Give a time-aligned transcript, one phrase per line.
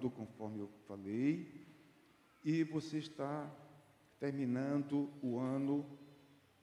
[0.00, 1.66] ano, conforme eu falei,
[2.42, 3.54] e você está
[4.18, 5.86] terminando o ano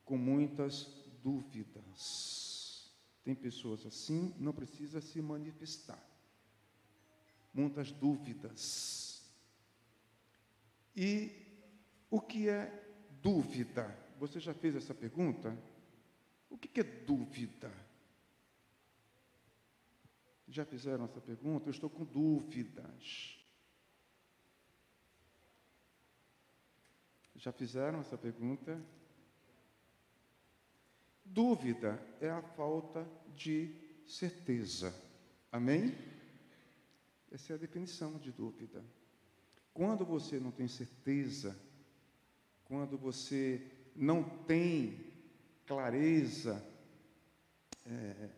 [0.03, 0.87] com muitas
[1.23, 2.91] dúvidas.
[3.23, 6.01] Tem pessoas assim, não precisa se manifestar.
[7.53, 9.21] Muitas dúvidas.
[10.95, 11.31] E
[12.09, 12.71] o que é
[13.21, 13.95] dúvida?
[14.19, 15.55] Você já fez essa pergunta?
[16.49, 17.71] O que é dúvida?
[20.47, 21.67] Já fizeram essa pergunta?
[21.67, 23.37] Eu estou com dúvidas.
[27.35, 28.81] Já fizeram essa pergunta?
[31.23, 33.75] Dúvida é a falta de
[34.07, 34.93] certeza.
[35.51, 35.93] Amém?
[37.31, 38.83] Essa é a definição de dúvida.
[39.73, 41.59] Quando você não tem certeza,
[42.65, 45.05] quando você não tem
[45.65, 46.65] clareza
[47.85, 48.29] é,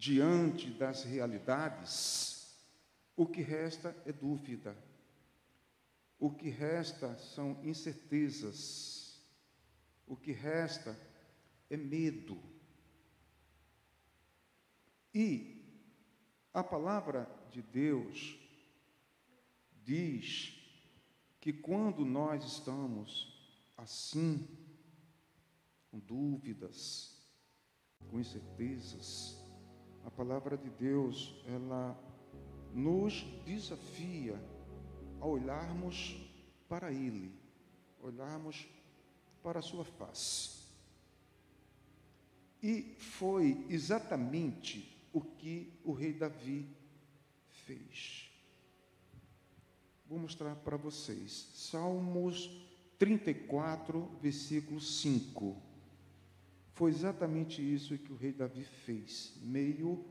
[0.00, 2.58] diante das realidades,
[3.14, 4.74] o que resta é dúvida.
[6.18, 9.22] O que resta são incertezas.
[10.06, 10.98] O que resta
[11.68, 12.42] é medo.
[15.12, 15.62] E
[16.54, 18.38] a palavra de Deus
[19.82, 20.58] diz
[21.38, 23.38] que quando nós estamos
[23.76, 24.48] assim,
[25.90, 27.20] com dúvidas,
[28.08, 29.39] com incertezas,
[30.04, 31.98] a palavra de Deus, ela
[32.72, 34.40] nos desafia
[35.20, 36.16] a olharmos
[36.68, 37.32] para Ele,
[38.02, 38.66] olharmos
[39.42, 40.60] para a Sua face.
[42.62, 46.66] E foi exatamente o que o rei Davi
[47.48, 48.30] fez.
[50.06, 51.50] Vou mostrar para vocês.
[51.54, 52.50] Salmos
[52.98, 55.69] 34, versículo 5.
[56.72, 60.04] Foi exatamente isso que o rei Davi fez, meio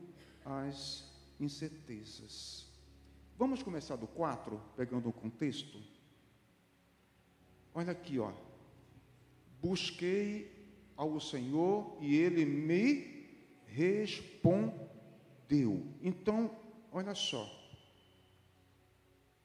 [0.44, 1.04] às
[1.38, 2.66] incertezas.
[3.36, 5.80] Vamos começar do 4, pegando o contexto.
[7.74, 8.32] Olha aqui, ó.
[9.62, 10.50] Busquei
[10.96, 13.28] ao Senhor e ele me
[13.66, 14.86] respondeu.
[16.02, 16.54] Então,
[16.92, 17.48] olha só.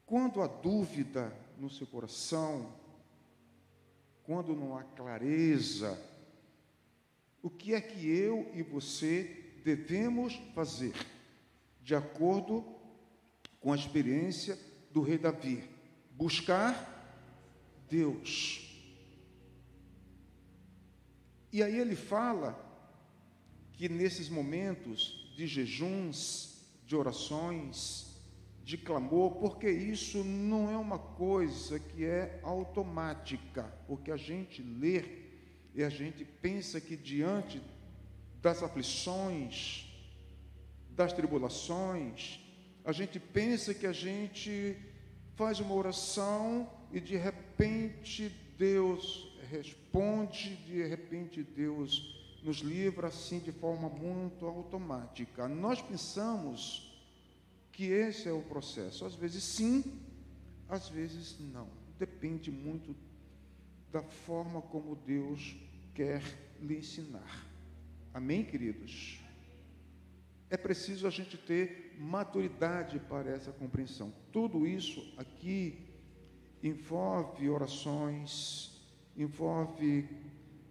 [0.04, 2.72] Quando há dúvida no seu coração,
[4.24, 5.98] quando não há clareza,
[7.46, 10.92] o que é que eu e você devemos fazer,
[11.80, 12.64] de acordo
[13.60, 14.58] com a experiência
[14.90, 15.62] do rei Davi?
[16.10, 16.74] Buscar
[17.88, 18.68] Deus.
[21.52, 22.60] E aí ele fala
[23.74, 28.18] que nesses momentos de jejuns, de orações,
[28.64, 35.25] de clamor, porque isso não é uma coisa que é automática, porque a gente lê
[35.76, 37.60] e a gente pensa que diante
[38.40, 39.86] das aflições,
[40.88, 42.40] das tribulações,
[42.82, 44.74] a gente pensa que a gente
[45.34, 53.52] faz uma oração e de repente Deus responde, de repente Deus nos livra assim de
[53.52, 55.46] forma muito automática.
[55.46, 56.90] Nós pensamos
[57.70, 59.04] que esse é o processo.
[59.04, 59.84] Às vezes sim,
[60.70, 61.68] às vezes não.
[61.98, 62.96] Depende muito
[63.92, 65.65] da forma como Deus
[65.96, 66.22] quer
[66.60, 67.48] lhe ensinar.
[68.12, 69.18] Amém, queridos?
[70.50, 74.12] É preciso a gente ter maturidade para essa compreensão.
[74.30, 75.78] Tudo isso aqui
[76.62, 78.78] envolve orações,
[79.16, 80.06] envolve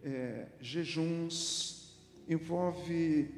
[0.04, 1.98] é, jejuns,
[2.30, 3.34] envolve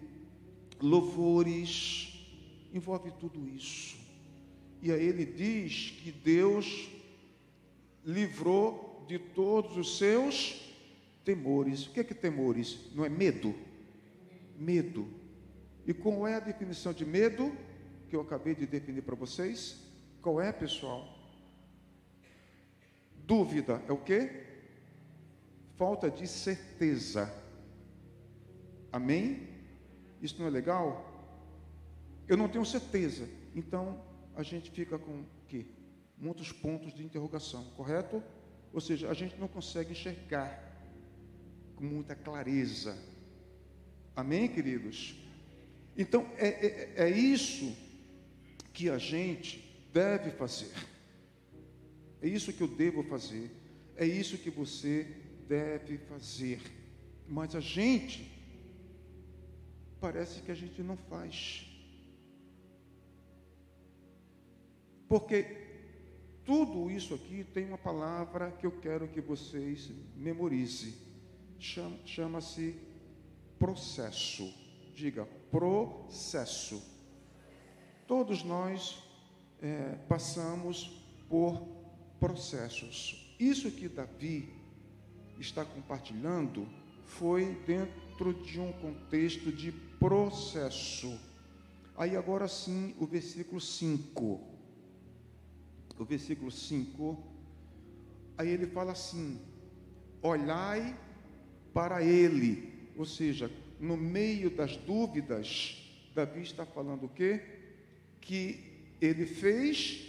[0.81, 2.28] louvores,
[2.74, 3.98] envolve tudo isso.
[4.81, 6.90] E aí ele diz que Deus
[8.04, 10.67] livrou de todos os seus
[11.28, 11.86] temores.
[11.86, 12.80] O que é que temores?
[12.96, 13.54] Não é medo?
[14.58, 15.06] Medo.
[15.86, 17.54] E qual é a definição de medo
[18.10, 19.58] que eu acabei de definir para vocês?
[20.22, 21.06] Qual é, pessoal?
[23.26, 24.46] Dúvida é o quê?
[25.76, 27.24] Falta de certeza.
[28.90, 29.50] Amém?
[30.22, 30.88] Isso não é legal?
[32.26, 33.28] Eu não tenho certeza.
[33.54, 34.02] Então,
[34.34, 35.66] a gente fica com o quê?
[36.18, 38.24] Muitos pontos de interrogação, correto?
[38.72, 40.67] Ou seja, a gente não consegue enxergar
[41.77, 42.97] com muita clareza.
[44.15, 45.15] Amém, queridos?
[45.95, 47.75] Então, é, é, é isso
[48.74, 49.63] que a gente
[49.94, 50.74] deve fazer.
[52.21, 53.51] É isso que eu devo fazer.
[53.95, 55.07] É isso que você
[55.47, 56.59] deve fazer.
[57.27, 58.31] Mas a gente,
[60.01, 61.65] parece que a gente não faz.
[65.07, 65.45] Porque
[66.44, 71.06] tudo isso aqui tem uma palavra que eu quero que vocês memorizem
[71.59, 72.75] chama-se
[73.57, 74.54] processo.
[74.95, 76.81] Diga, processo.
[78.07, 79.04] Todos nós
[79.62, 81.68] é, passamos por
[82.19, 83.36] processos.
[83.39, 84.54] Isso que Davi
[85.39, 86.68] está compartilhando
[87.06, 91.19] foi dentro de um contexto de processo.
[91.95, 94.42] Aí agora sim, o versículo 5.
[96.00, 97.18] O versículo 5,
[98.38, 99.42] aí ele fala assim:
[100.21, 100.98] olhai
[101.77, 105.77] para ele, ou seja, no meio das dúvidas,
[106.15, 107.39] Davi está falando o quê?
[108.19, 110.07] Que ele fez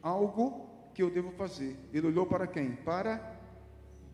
[0.00, 1.76] algo que eu devo fazer.
[1.92, 2.76] Ele olhou para quem?
[2.76, 3.38] Para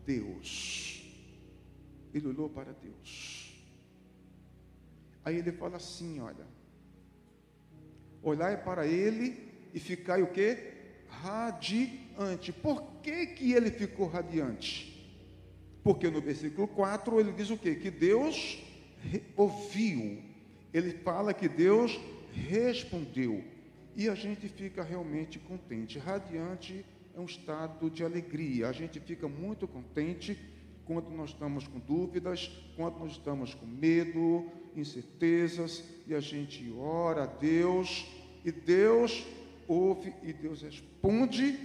[0.05, 1.09] Deus.
[2.13, 3.57] Ele olhou para Deus.
[5.23, 6.45] Aí ele fala assim: olha,
[8.21, 10.73] olhai para ele e ficai o que?
[11.07, 12.51] Radiante.
[12.51, 14.98] Por que, que ele ficou radiante?
[15.89, 17.73] Porque no versículo 4 ele diz o que?
[17.73, 18.63] Que Deus
[19.35, 20.21] ouviu.
[20.71, 21.99] Ele fala que Deus
[22.31, 23.43] respondeu.
[23.95, 25.97] E a gente fica realmente contente.
[25.97, 28.69] Radiante é um estado de alegria.
[28.69, 30.37] A gente fica muito contente
[30.85, 34.45] quando nós estamos com dúvidas, quando nós estamos com medo,
[34.75, 38.05] incertezas, e a gente ora a Deus,
[38.45, 39.25] e Deus
[39.67, 41.57] ouve e Deus responde,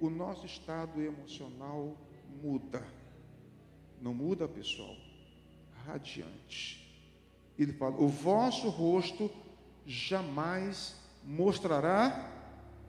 [0.00, 1.94] o nosso estado emocional
[2.42, 2.82] muda.
[4.00, 4.96] Não muda, pessoal?
[5.86, 6.86] Radiante.
[7.58, 9.30] Ele fala: o vosso rosto
[9.86, 12.32] jamais mostrará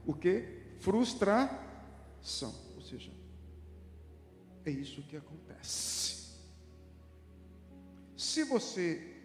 [0.05, 0.61] o que?
[0.79, 2.53] Frustração.
[2.75, 3.11] Ou seja,
[4.65, 6.37] é isso que acontece.
[8.15, 9.15] Se você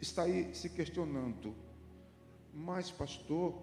[0.00, 1.54] está aí se questionando,
[2.52, 3.62] mas pastor,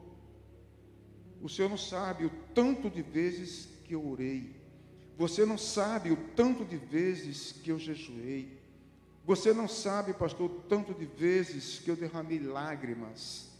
[1.41, 4.55] o senhor não sabe o tanto de vezes que eu orei,
[5.17, 8.61] você não sabe o tanto de vezes que eu jejuei,
[9.25, 13.51] você não sabe, pastor, o tanto de vezes que eu derramei lágrimas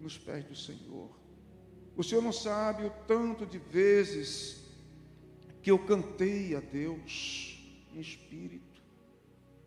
[0.00, 1.10] nos pés do Senhor.
[1.96, 4.62] O senhor não sabe o tanto de vezes
[5.60, 7.60] que eu cantei a Deus
[7.92, 8.80] em espírito.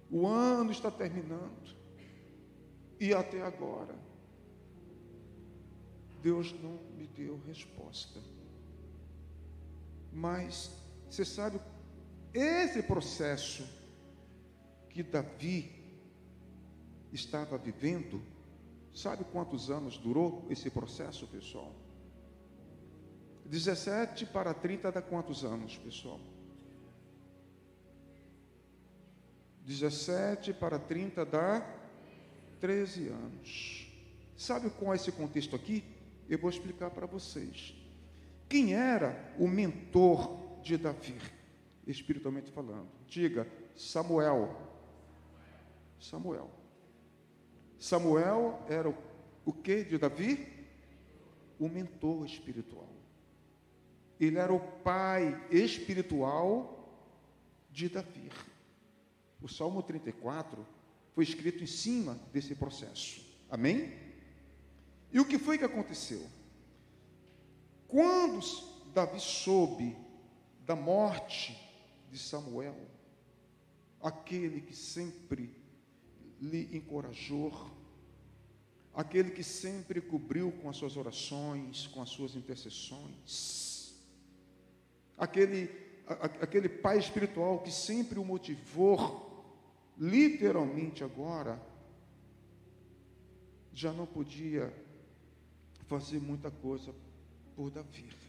[0.10, 1.76] O ano está terminando
[2.98, 3.94] e até agora
[6.24, 8.22] Deus não me deu resposta.
[10.14, 10.81] Mas
[11.12, 11.60] você sabe
[12.34, 13.68] esse processo
[14.90, 15.70] que Davi
[17.12, 18.22] estava vivendo,
[18.94, 21.76] sabe quantos anos durou esse processo, pessoal?
[23.46, 26.22] 17 para 30 dá quantos anos, pessoal?
[29.66, 31.60] 17 para 30 dá
[32.62, 33.88] 13 anos.
[34.38, 35.84] Sabe qual é esse contexto aqui?
[36.30, 37.76] Eu vou explicar para vocês.
[38.48, 41.20] Quem era o mentor de Davi,
[41.86, 42.90] espiritualmente falando?
[43.08, 44.56] Diga, Samuel.
[46.00, 46.50] Samuel.
[47.80, 48.96] Samuel era o,
[49.46, 50.48] o que de Davi?
[51.60, 52.90] O mentor espiritual.
[54.20, 56.78] Ele era o pai espiritual
[57.72, 58.30] de Davi.
[59.42, 60.66] O Salmo 34
[61.14, 63.26] foi escrito em cima desse processo.
[63.50, 63.94] Amém?
[65.12, 66.24] E o que foi que aconteceu?
[67.88, 68.40] Quando
[68.94, 69.98] Davi soube
[70.66, 71.58] da morte
[72.12, 72.76] de Samuel,
[74.02, 75.56] aquele que sempre
[76.40, 77.70] lhe encorajou,
[78.94, 83.96] aquele que sempre cobriu com as suas orações, com as suas intercessões,
[85.18, 85.70] aquele,
[86.42, 89.46] aquele pai espiritual que sempre o motivou,
[89.98, 91.62] literalmente agora,
[93.74, 94.74] já não podia
[95.88, 96.94] fazer muita coisa
[97.56, 98.21] por Davi.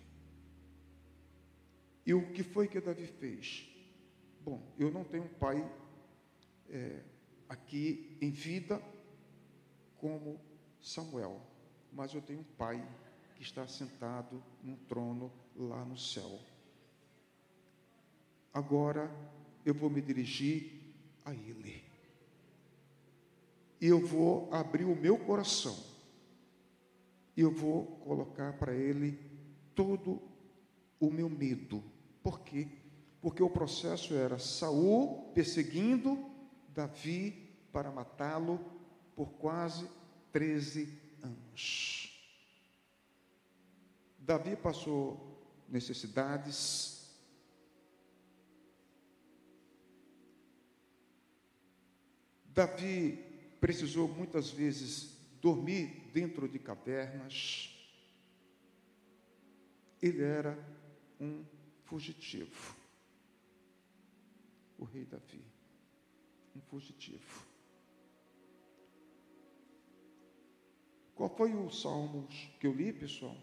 [2.05, 3.69] E o que foi que Davi fez?
[4.45, 5.65] Bom, eu não tenho um pai
[6.69, 7.01] é,
[7.49, 8.83] aqui em vida
[9.99, 10.41] como
[10.81, 11.41] Samuel,
[11.93, 12.85] mas eu tenho um pai
[13.37, 16.41] que está sentado num trono lá no céu.
[18.53, 19.11] Agora
[19.65, 20.83] eu vou me dirigir
[21.25, 21.85] a Ele.
[23.81, 25.77] E eu vou abrir o meu coração.
[27.37, 29.19] E eu vou colocar para Ele
[29.75, 30.21] todo
[31.03, 31.83] o meu medo.
[32.23, 32.69] Por quê?
[33.21, 36.31] Porque o processo era Saul perseguindo
[36.69, 38.65] Davi para matá-lo
[39.17, 39.89] por quase
[40.31, 40.89] 13
[41.21, 42.09] anos.
[44.17, 47.11] Davi passou necessidades,
[52.55, 53.19] Davi
[53.61, 57.71] precisou muitas vezes dormir dentro de cavernas.
[60.01, 60.82] Ele era
[61.23, 61.45] um
[61.85, 62.77] fugitivo.
[64.77, 65.45] O rei Davi,
[66.57, 67.47] um fugitivo.
[71.15, 72.27] Qual foi o salmo
[72.59, 73.37] que eu li, pessoal?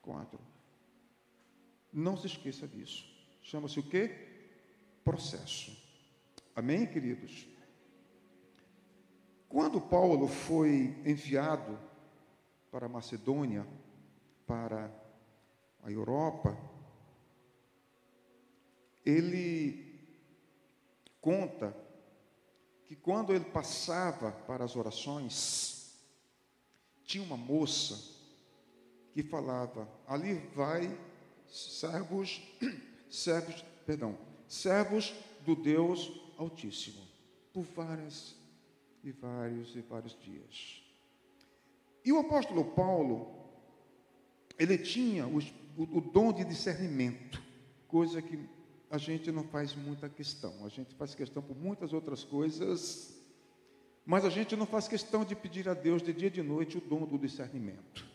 [0.00, 0.38] Quatro.
[1.92, 3.04] Não se esqueça disso.
[3.42, 4.28] Chama-se o quê?
[5.02, 5.76] Processo.
[6.54, 7.48] Amém, queridos?
[9.48, 11.78] Quando Paulo foi enviado
[12.70, 13.66] para Macedônia,
[14.46, 15.03] para
[15.84, 16.56] a Europa,
[19.04, 19.94] ele
[21.20, 21.76] conta
[22.86, 25.94] que quando ele passava para as orações,
[27.04, 28.14] tinha uma moça
[29.12, 30.98] que falava: ali vai
[31.46, 32.42] servos,
[33.10, 35.14] servos, perdão, servos
[35.44, 37.06] do Deus Altíssimo,
[37.52, 38.34] por várias
[39.04, 40.82] e vários e vários dias.
[42.04, 43.44] E o apóstolo Paulo,
[44.58, 45.40] ele tinha o,
[45.76, 47.42] o, o dom de discernimento,
[47.88, 48.38] coisa que
[48.90, 50.64] a gente não faz muita questão.
[50.64, 53.20] A gente faz questão por muitas outras coisas,
[54.06, 56.78] mas a gente não faz questão de pedir a Deus de dia e de noite
[56.78, 58.06] o dom do discernimento.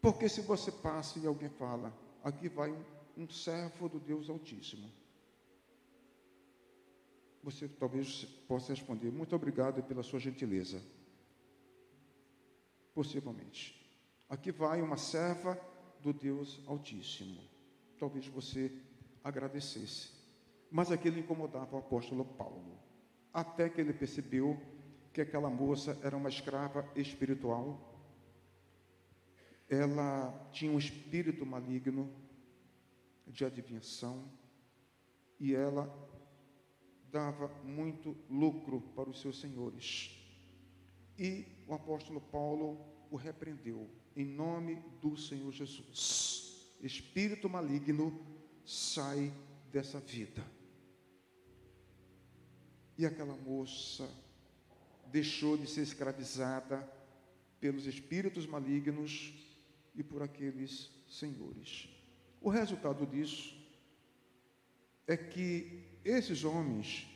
[0.00, 1.92] Porque se você passa e alguém fala,
[2.24, 2.84] aqui vai um,
[3.16, 4.90] um servo do Deus Altíssimo.
[7.44, 10.82] Você talvez possa responder, muito obrigado pela sua gentileza.
[12.94, 13.80] Possivelmente.
[14.28, 15.60] Aqui vai uma serva
[16.00, 17.40] do Deus Altíssimo.
[17.98, 18.72] Talvez você
[19.22, 20.10] agradecesse.
[20.70, 22.78] Mas aquilo incomodava o apóstolo Paulo.
[23.32, 24.60] Até que ele percebeu
[25.12, 27.88] que aquela moça era uma escrava espiritual.
[29.68, 32.10] Ela tinha um espírito maligno
[33.26, 34.24] de adivinhação
[35.38, 35.90] e ela
[37.10, 40.21] dava muito lucro para os seus senhores.
[41.18, 42.78] E o apóstolo Paulo
[43.10, 46.76] o repreendeu em nome do Senhor Jesus.
[46.82, 48.20] Espírito maligno,
[48.64, 49.32] sai
[49.70, 50.44] dessa vida.
[52.96, 54.08] E aquela moça
[55.06, 56.88] deixou de ser escravizada
[57.60, 59.32] pelos espíritos malignos
[59.94, 61.88] e por aqueles senhores.
[62.40, 63.56] O resultado disso
[65.06, 67.06] é que esses homens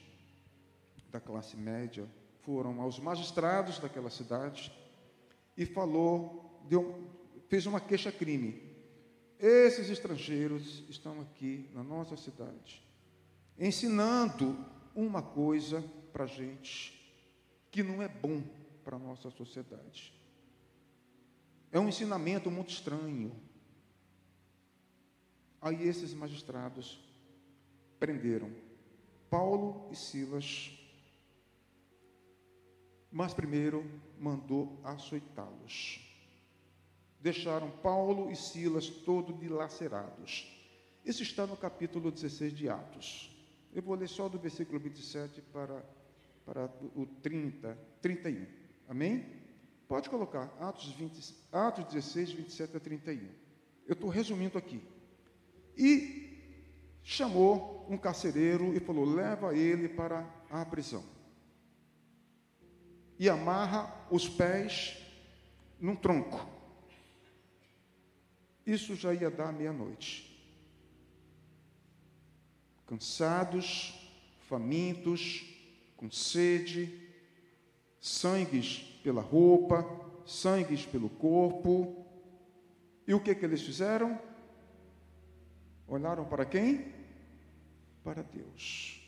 [1.11, 2.09] da classe média
[2.47, 4.73] foram aos magistrados daquela cidade
[5.57, 7.05] e falou deu,
[7.49, 8.63] fez uma queixa-crime.
[9.39, 12.83] Esses estrangeiros estão aqui na nossa cidade,
[13.59, 14.57] ensinando
[14.95, 16.95] uma coisa para a gente
[17.71, 18.43] que não é bom
[18.85, 20.15] para a nossa sociedade.
[21.73, 23.33] É um ensinamento muito estranho.
[25.61, 26.99] Aí esses magistrados
[27.99, 28.51] prenderam
[29.29, 30.76] Paulo e Silas,
[33.17, 33.85] mas primeiro
[34.21, 36.07] mandou açoitá-los
[37.27, 40.47] deixaram Paulo e Silas todos dilacerados.
[41.05, 43.35] Isso está no capítulo 16 de Atos.
[43.75, 45.85] Eu vou ler só do versículo 27 para,
[46.45, 48.47] para o 30, 31.
[48.89, 49.27] Amém?
[49.89, 53.29] Pode colocar Atos, 20, Atos 16, 27 a 31.
[53.89, 54.81] Eu estou resumindo aqui.
[55.77, 61.16] E chamou um carcereiro e falou: leva ele para a prisão.
[63.19, 64.97] E amarra os pés
[65.81, 66.57] num tronco
[68.67, 70.37] isso já ia dar meia-noite.
[72.85, 73.95] Cansados,
[74.49, 75.47] famintos,
[75.97, 77.09] com sede,
[78.01, 79.87] sangues pela roupa,
[80.27, 82.05] sangues pelo corpo.
[83.07, 84.21] E o que, que eles fizeram?
[85.87, 86.93] Olharam para quem?
[88.03, 89.01] Para Deus.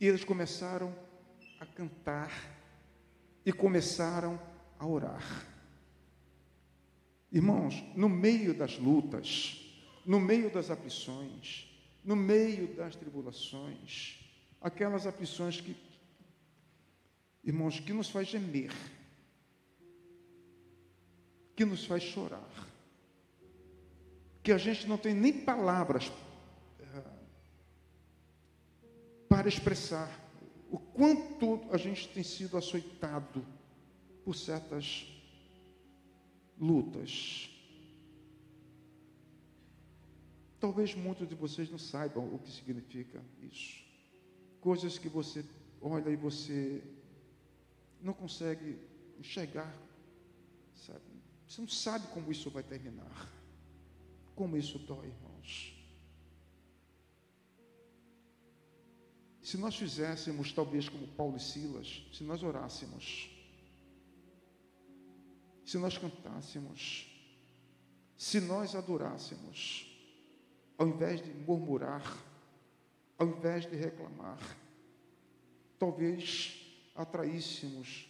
[0.00, 0.92] E eles começaram
[1.60, 2.57] a cantar
[3.48, 4.38] e começaram
[4.78, 5.46] a orar.
[7.32, 9.74] Irmãos, no meio das lutas,
[10.04, 11.66] no meio das aflições,
[12.04, 14.20] no meio das tribulações,
[14.60, 15.74] aquelas aflições que,
[17.42, 18.70] irmãos, que nos faz gemer,
[21.56, 22.68] que nos faz chorar,
[24.42, 26.12] que a gente não tem nem palavras
[26.80, 27.02] eh,
[29.26, 30.27] para expressar
[30.70, 33.44] o quanto a gente tem sido açoitado
[34.24, 35.06] por certas
[36.60, 37.50] lutas.
[40.60, 43.82] Talvez muitos de vocês não saibam o que significa isso.
[44.60, 45.44] Coisas que você
[45.80, 46.82] olha e você
[48.02, 48.78] não consegue
[49.18, 49.72] enxergar,
[50.74, 51.00] sabe?
[51.46, 53.32] Você não sabe como isso vai terminar.
[54.34, 55.77] Como isso dói, irmãos.
[59.48, 63.30] Se nós fizéssemos, talvez como Paulo e Silas, se nós orássemos,
[65.64, 67.10] se nós cantássemos,
[68.14, 69.86] se nós adorássemos,
[70.76, 72.02] ao invés de murmurar,
[73.16, 74.38] ao invés de reclamar,
[75.78, 76.54] talvez
[76.94, 78.06] atraíssemos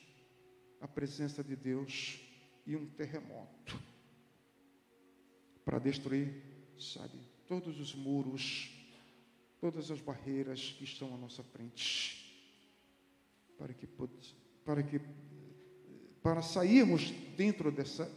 [0.80, 2.18] a presença de Deus
[2.66, 3.80] e um terremoto
[5.64, 6.42] para destruir,
[6.76, 7.16] sabe,
[7.46, 8.76] todos os muros,
[9.60, 12.24] todas as barreiras que estão à nossa frente,
[13.56, 13.88] para que
[14.64, 15.00] para que
[16.22, 18.10] para sairmos dentro dessa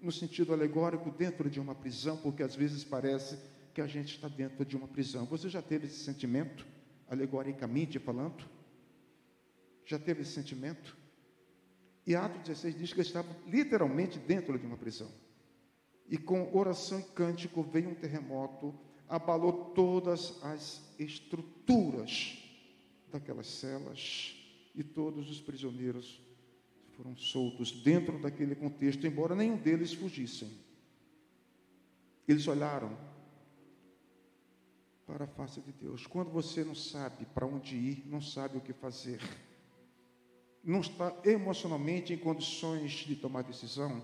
[0.00, 3.38] no sentido alegórico dentro de uma prisão, porque às vezes parece
[3.72, 5.24] que a gente está dentro de uma prisão.
[5.26, 6.66] Você já teve esse sentimento,
[7.08, 8.44] alegoricamente falando?
[9.84, 10.96] Já teve esse sentimento?
[12.06, 13.12] E Atos 16 diz que eles
[13.46, 15.10] literalmente dentro de uma prisão.
[16.08, 18.72] E com oração e cântico veio um terremoto,
[19.08, 22.38] abalou todas as estruturas
[23.10, 24.34] daquelas celas
[24.74, 26.20] e todos os prisioneiros
[26.96, 30.50] foram soltos dentro daquele contexto, embora nenhum deles fugissem.
[32.26, 32.96] Eles olharam
[35.06, 36.06] para a face de Deus.
[36.06, 39.20] Quando você não sabe para onde ir, não sabe o que fazer,
[40.64, 44.02] não está emocionalmente em condições de tomar decisão,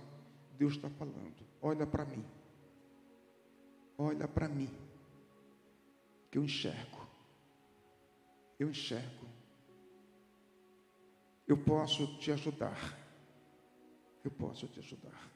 [0.57, 2.25] Deus está falando: olha para mim,
[3.99, 4.71] olha para mim,
[6.33, 7.07] que eu enxergo,
[8.59, 9.27] eu enxergo,
[11.47, 12.99] eu posso te ajudar,
[14.25, 15.31] eu posso te ajudar.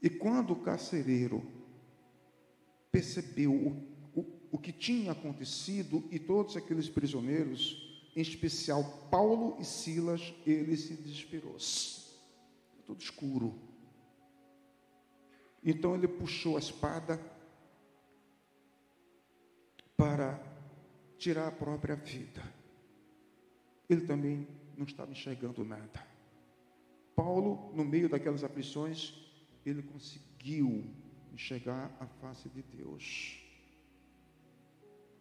[0.00, 1.46] E quando o carcereiro
[2.90, 9.64] percebeu o, o, o que tinha acontecido e todos aqueles prisioneiros, em especial Paulo e
[9.64, 11.58] Silas, ele se desesperou.
[12.86, 13.54] Tudo escuro.
[15.62, 17.37] Então ele puxou a espada
[19.98, 20.40] para
[21.18, 22.40] tirar a própria vida.
[23.90, 26.06] Ele também não estava enxergando nada.
[27.16, 29.12] Paulo, no meio daquelas aflições,
[29.66, 30.84] ele conseguiu
[31.32, 33.42] enxergar a face de Deus.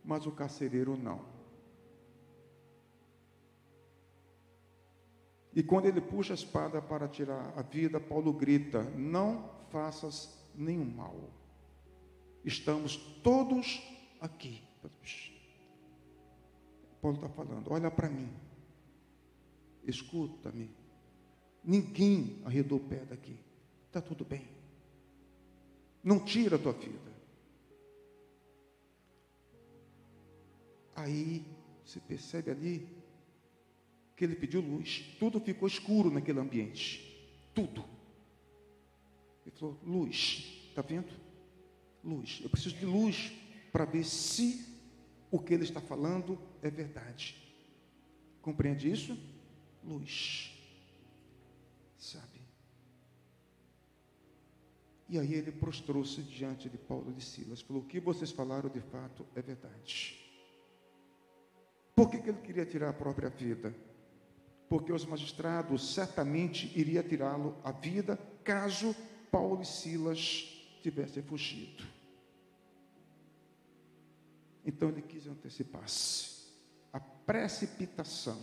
[0.05, 1.25] Mas o carcereiro não.
[5.55, 10.85] E quando ele puxa a espada para tirar a vida, Paulo grita: Não faças nenhum
[10.85, 11.15] mal.
[12.45, 13.81] Estamos todos
[14.21, 14.66] aqui.
[17.01, 18.29] Paulo está falando: Olha para mim,
[19.85, 20.69] escuta-me.
[21.63, 23.37] Ninguém arredou o pé daqui.
[23.87, 24.47] Está tudo bem.
[26.03, 27.11] Não tira a tua vida.
[30.95, 31.45] Aí
[31.83, 32.87] você percebe ali
[34.15, 35.15] que ele pediu luz.
[35.19, 37.31] Tudo ficou escuro naquele ambiente.
[37.53, 37.85] Tudo.
[39.45, 40.65] Ele falou: luz.
[40.69, 41.11] Está vendo?
[42.03, 42.39] Luz.
[42.43, 43.33] Eu preciso de luz
[43.71, 44.65] para ver se
[45.31, 47.35] o que ele está falando é verdade.
[48.41, 49.17] Compreende isso?
[49.83, 50.53] Luz.
[51.97, 52.41] Sabe?
[55.09, 57.61] E aí ele prostrou-se diante de Paulo e de Silas.
[57.61, 60.19] Falou: O que vocês falaram de fato é verdade.
[61.95, 63.73] Por que, que ele queria tirar a própria vida?
[64.69, 68.95] porque os magistrados certamente iriam tirá-lo à vida caso
[69.31, 71.83] Paulo e Silas tivessem fugido.
[74.67, 76.51] Então ele quis antecipar-se.
[76.91, 78.37] A precipitação.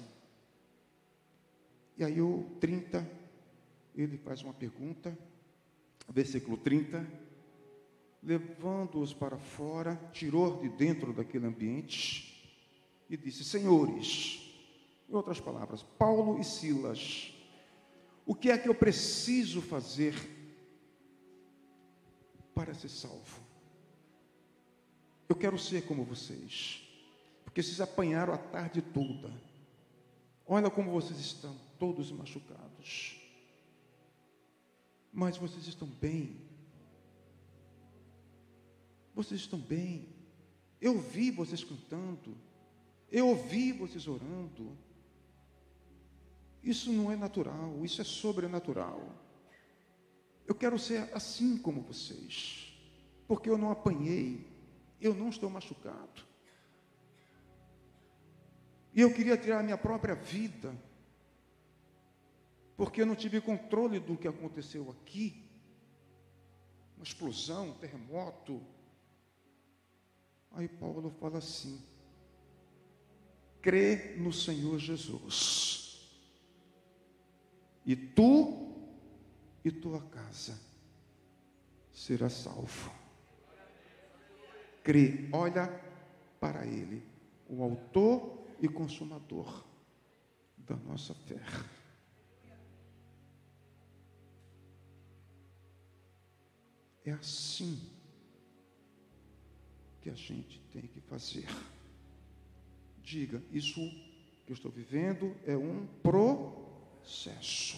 [1.98, 3.06] E aí o 30,
[3.94, 5.16] ele faz uma pergunta,
[6.08, 7.06] versículo 30,
[8.22, 12.58] levando-os para fora, tirou de dentro daquele ambiente
[13.10, 14.50] e disse: Senhores,
[15.08, 17.34] em outras palavras, Paulo e Silas,
[18.24, 20.14] o que é que eu preciso fazer
[22.54, 23.43] para ser salvo?
[25.28, 26.82] Eu quero ser como vocês,
[27.44, 29.32] porque vocês apanharam a tarde toda.
[30.46, 33.20] Olha como vocês estão, todos machucados.
[35.12, 36.36] Mas vocês estão bem.
[39.14, 40.08] Vocês estão bem.
[40.80, 42.36] Eu vi vocês cantando.
[43.10, 44.76] Eu ouvi vocês orando.
[46.62, 49.00] Isso não é natural, isso é sobrenatural.
[50.46, 52.74] Eu quero ser assim como vocês,
[53.28, 54.46] porque eu não apanhei,
[55.00, 56.22] eu não estou machucado.
[58.94, 60.74] E eu queria tirar a minha própria vida,
[62.76, 65.44] porque eu não tive controle do que aconteceu aqui
[66.96, 68.62] uma explosão, um terremoto.
[70.52, 71.82] Aí Paulo fala assim:
[73.60, 75.84] crê no Senhor Jesus
[77.84, 78.72] e tu
[79.64, 80.58] e tua casa
[81.92, 83.03] será salvo.
[84.84, 85.66] Crê, olha
[86.38, 87.02] para Ele,
[87.48, 89.64] o Autor e Consumador
[90.58, 91.40] da nossa fé.
[97.02, 97.80] É assim
[100.02, 101.48] que a gente tem que fazer.
[103.02, 103.80] Diga, isso
[104.44, 106.62] que eu estou vivendo é um pro
[107.00, 107.76] processo.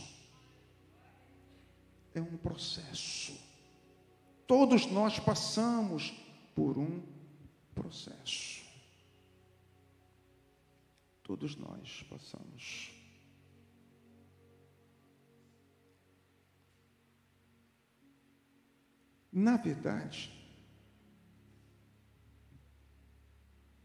[2.15, 3.39] é um processo.
[4.47, 6.15] Todos nós passamos
[6.57, 7.03] por um
[7.75, 8.65] processo.
[11.23, 12.91] Todos nós passamos.
[19.31, 20.33] Na verdade,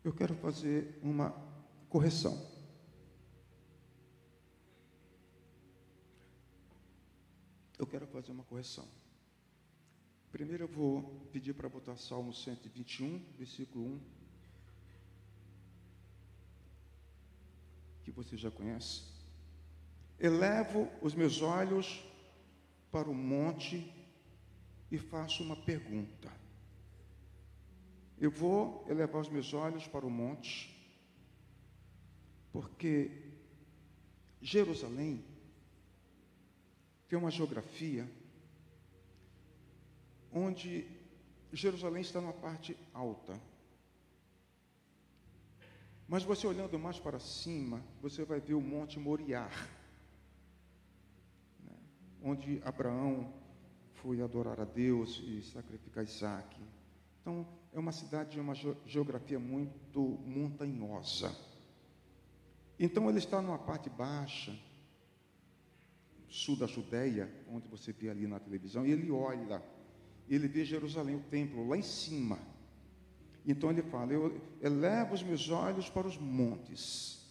[0.01, 1.31] eu quero fazer uma
[1.89, 2.49] correção.
[7.77, 9.01] Eu quero fazer uma correção.
[10.32, 14.00] Primeiro eu vou pedir para botar Salmo 121, versículo 1.
[18.04, 19.04] Que você já conhece.
[20.17, 22.02] Elevo os meus olhos
[22.89, 23.94] para o monte
[24.89, 26.32] e faço uma pergunta.
[28.17, 30.74] Eu vou elevar os meus olhos para o monte,
[32.54, 33.34] porque
[34.41, 35.26] Jerusalém
[37.10, 38.10] tem uma geografia
[40.32, 40.88] onde
[41.52, 43.39] Jerusalém está numa parte alta.
[46.08, 49.70] Mas você olhando mais para cima, você vai ver o Monte Moriar,
[51.63, 51.78] né,
[52.22, 53.34] onde Abraão
[53.94, 56.60] foi adorar a Deus e sacrificar Isaac.
[57.22, 61.34] Então, é uma cidade de uma geografia muito montanhosa.
[62.80, 64.58] Então, ele está numa parte baixa,
[66.28, 69.63] sul da Judéia, onde você vê ali na televisão, e ele olha
[70.36, 72.39] ele vê Jerusalém, o templo, lá em cima.
[73.46, 77.26] Então ele fala: Eu elevo os meus olhos para os montes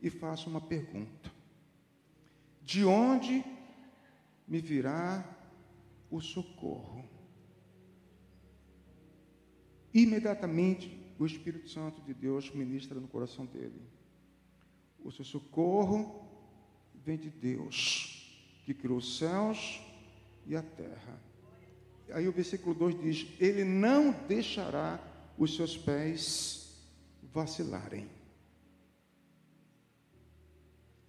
[0.00, 1.30] e faço uma pergunta:
[2.62, 3.44] De onde
[4.48, 5.22] me virá
[6.10, 7.04] o socorro?
[9.92, 13.82] Imediatamente o Espírito Santo de Deus ministra no coração dele.
[15.04, 16.26] O seu socorro
[16.94, 19.82] vem de Deus, que criou os céus
[20.46, 21.31] e a terra
[22.10, 25.00] aí o versículo 2 diz: Ele não deixará
[25.38, 26.82] os seus pés
[27.22, 28.08] vacilarem.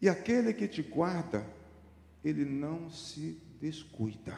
[0.02, 1.46] E aquele que te guarda,
[2.24, 4.38] ele não se descuida.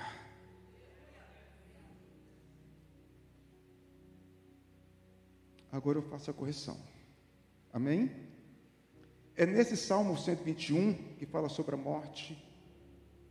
[5.72, 6.78] Agora eu faço a correção.
[7.74, 8.10] Amém?
[9.36, 12.41] É nesse Salmo 121 que fala sobre a morte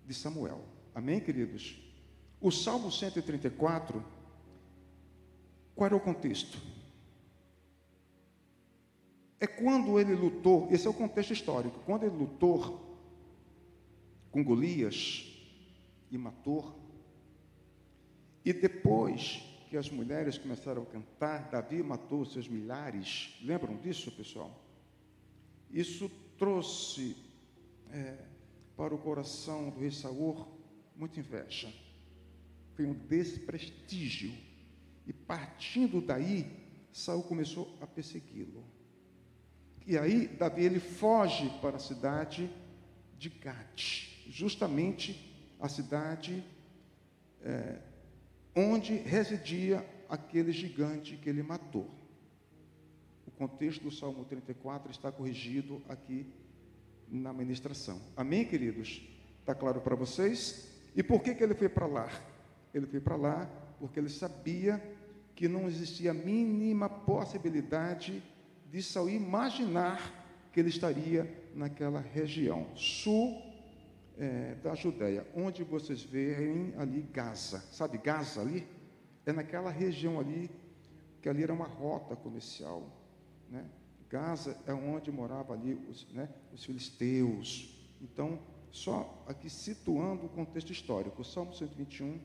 [0.04, 0.62] de Samuel.
[0.94, 1.83] Amém, queridos?
[2.44, 4.04] O Salmo 134,
[5.74, 6.60] qual era o contexto?
[9.40, 12.98] É quando ele lutou, esse é o contexto histórico, quando ele lutou
[14.30, 15.24] com Golias
[16.10, 16.78] e matou,
[18.44, 24.54] e depois que as mulheres começaram a cantar, Davi matou seus milhares, lembram disso, pessoal?
[25.70, 27.16] Isso trouxe
[27.90, 28.18] é,
[28.76, 30.46] para o coração do rei Saul
[30.94, 31.83] muita inveja
[32.74, 34.32] foi um desprestígio.
[35.06, 36.46] E partindo daí,
[36.92, 38.64] Saul começou a persegui-lo.
[39.86, 42.50] E aí, Davi ele foge para a cidade
[43.18, 46.44] de Gate, justamente a cidade
[47.42, 47.78] é,
[48.54, 51.90] onde residia aquele gigante que ele matou.
[53.26, 56.26] O contexto do Salmo 34 está corrigido aqui
[57.08, 58.00] na ministração.
[58.16, 59.02] Amém, queridos?
[59.40, 60.68] Está claro para vocês?
[60.96, 62.08] E por que, que ele foi para lá?
[62.74, 64.82] Ele foi para lá porque ele sabia
[65.34, 68.22] que não existia a mínima possibilidade
[68.70, 73.40] de Saul imaginar que ele estaria naquela região sul
[74.16, 77.58] é, da Judéia, onde vocês veem ali Gaza.
[77.72, 78.66] Sabe Gaza ali?
[79.26, 80.50] É naquela região ali,
[81.20, 82.86] que ali era uma rota comercial.
[83.50, 83.64] Né?
[84.08, 87.74] Gaza é onde moravam ali os, né, os filisteus.
[88.00, 88.38] Então,
[88.70, 92.20] só aqui situando o contexto histórico, o Salmo 121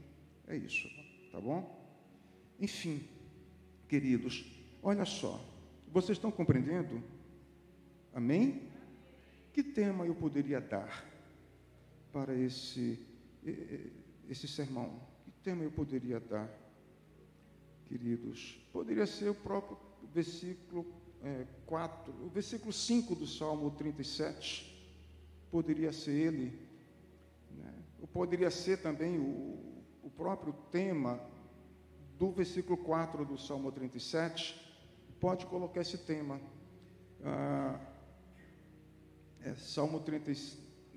[0.50, 0.90] é isso,
[1.32, 1.80] tá bom?
[2.60, 3.08] Enfim,
[3.88, 4.46] queridos,
[4.84, 5.40] olha só,
[5.88, 7.02] vocês estão compreendendo?
[8.14, 8.64] Amém?
[9.54, 11.06] Que tema eu poderia dar
[12.12, 13.00] para esse,
[14.28, 15.00] esse sermão?
[15.24, 16.50] Que tema eu poderia dar,
[17.86, 18.60] queridos?
[18.74, 19.78] Poderia ser o próprio
[20.14, 20.86] versículo
[21.24, 24.70] é, 4, o versículo 5 do Salmo 37,
[25.52, 26.60] poderia ser ele,
[27.58, 27.74] né?
[28.02, 29.79] ou poderia ser também o, o
[30.20, 31.18] próprio tema
[32.18, 34.54] do versículo 4 do Salmo 37,
[35.18, 36.42] pode colocar esse tema.
[37.24, 37.80] Ah,
[39.42, 40.30] é Salmo 30,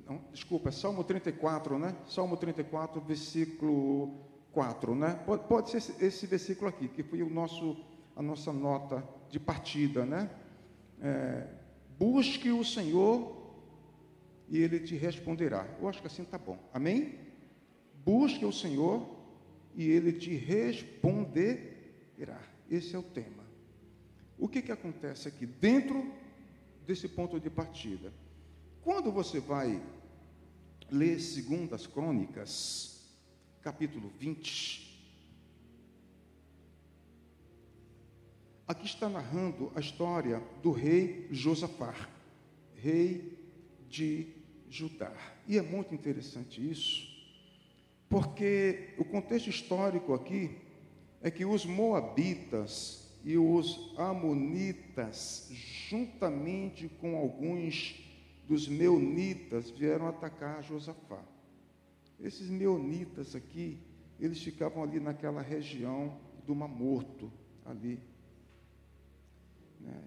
[0.04, 1.96] não, desculpa, é Salmo 34, né?
[2.08, 5.14] Salmo 34, versículo 4, né?
[5.24, 7.76] Pode, pode ser esse, esse, versículo aqui, que foi o nosso,
[8.16, 10.28] a nossa nota de partida, né?
[11.00, 11.46] É,
[11.96, 13.40] busque o Senhor
[14.48, 15.64] e Ele te responderá.
[15.80, 16.58] Eu acho que assim está bom.
[16.74, 17.31] Amém?
[18.04, 19.08] Busque o Senhor
[19.74, 21.72] e ele te responderá.
[22.70, 23.42] Esse é o tema.
[24.38, 26.04] O que, que acontece aqui dentro
[26.86, 28.12] desse ponto de partida?
[28.82, 29.80] Quando você vai
[30.90, 33.00] ler Segundas Crônicas,
[33.62, 34.92] capítulo 20,
[38.66, 41.94] aqui está narrando a história do rei Josafá,
[42.74, 43.38] rei
[43.88, 44.26] de
[44.68, 45.12] Judá.
[45.46, 47.11] E é muito interessante isso,
[48.12, 50.54] porque o contexto histórico aqui
[51.22, 55.48] é que os moabitas e os amonitas,
[55.88, 58.04] juntamente com alguns
[58.46, 61.24] dos meunitas, vieram atacar Josafá.
[62.20, 63.78] Esses meunitas aqui,
[64.20, 67.32] eles ficavam ali naquela região do Mar Morto,
[67.64, 67.98] ali.
[69.80, 70.02] Né?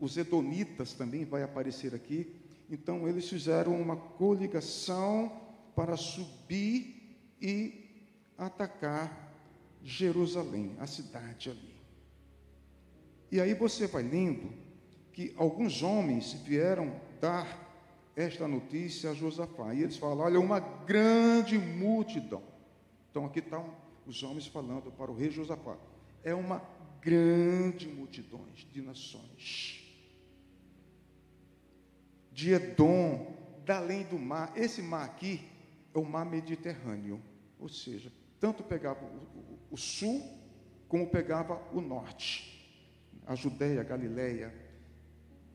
[0.00, 2.34] Os edomitas também vai aparecer aqui.
[2.70, 5.38] Então, eles fizeram uma coligação
[5.76, 7.01] para subir
[7.42, 8.06] e
[8.38, 9.34] atacar
[9.82, 11.74] Jerusalém, a cidade ali.
[13.30, 14.52] E aí você vai lendo
[15.12, 17.60] que alguns homens vieram dar
[18.14, 19.74] esta notícia a Josafá.
[19.74, 22.42] E eles falam: olha, uma grande multidão.
[23.10, 23.74] Então aqui estão
[24.06, 25.76] os homens falando para o rei Josafá.
[26.22, 26.62] É uma
[27.00, 29.82] grande multidão de nações.
[32.30, 34.52] De Edom, da além do mar.
[34.56, 35.40] Esse mar aqui
[35.94, 37.20] é o mar Mediterrâneo.
[37.62, 39.08] Ou seja, tanto pegava
[39.70, 40.20] o, sul,
[40.88, 42.50] como pegava o norte.
[43.24, 44.52] A Judéia, a Galileia,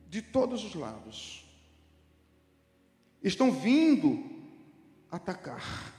[0.08, 1.46] de todos os lados.
[3.22, 4.24] Estão vindo
[5.10, 5.94] atacar.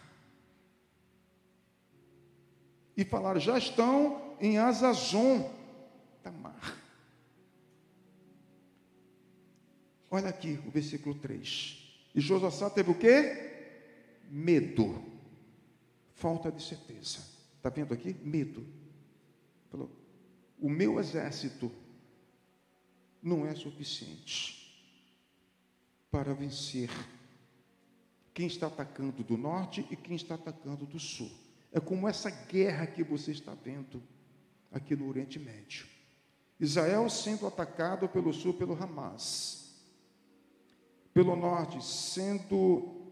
[2.97, 5.47] E falaram, já estão em Azazon,
[6.23, 6.75] Tamar.
[10.09, 12.01] Olha aqui o versículo 3.
[12.15, 13.77] E Josafá teve o quê?
[14.31, 15.08] Medo
[16.19, 17.19] falta de certeza.
[17.57, 18.13] Está vendo aqui?
[18.23, 18.65] Medo.
[19.71, 19.89] Falou,
[20.59, 21.71] o meu exército
[23.21, 24.59] não é suficiente
[26.11, 26.89] para vencer
[28.33, 31.31] quem está atacando do norte e quem está atacando do sul.
[31.71, 34.01] É como essa guerra que você está vendo
[34.71, 35.87] aqui no Oriente Médio.
[36.59, 39.75] Israel sendo atacado pelo sul pelo Hamas.
[41.13, 43.11] Pelo norte sendo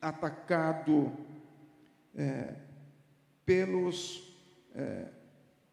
[0.00, 1.12] atacado
[2.16, 2.54] é,
[3.44, 4.34] pelos,
[4.74, 5.06] é,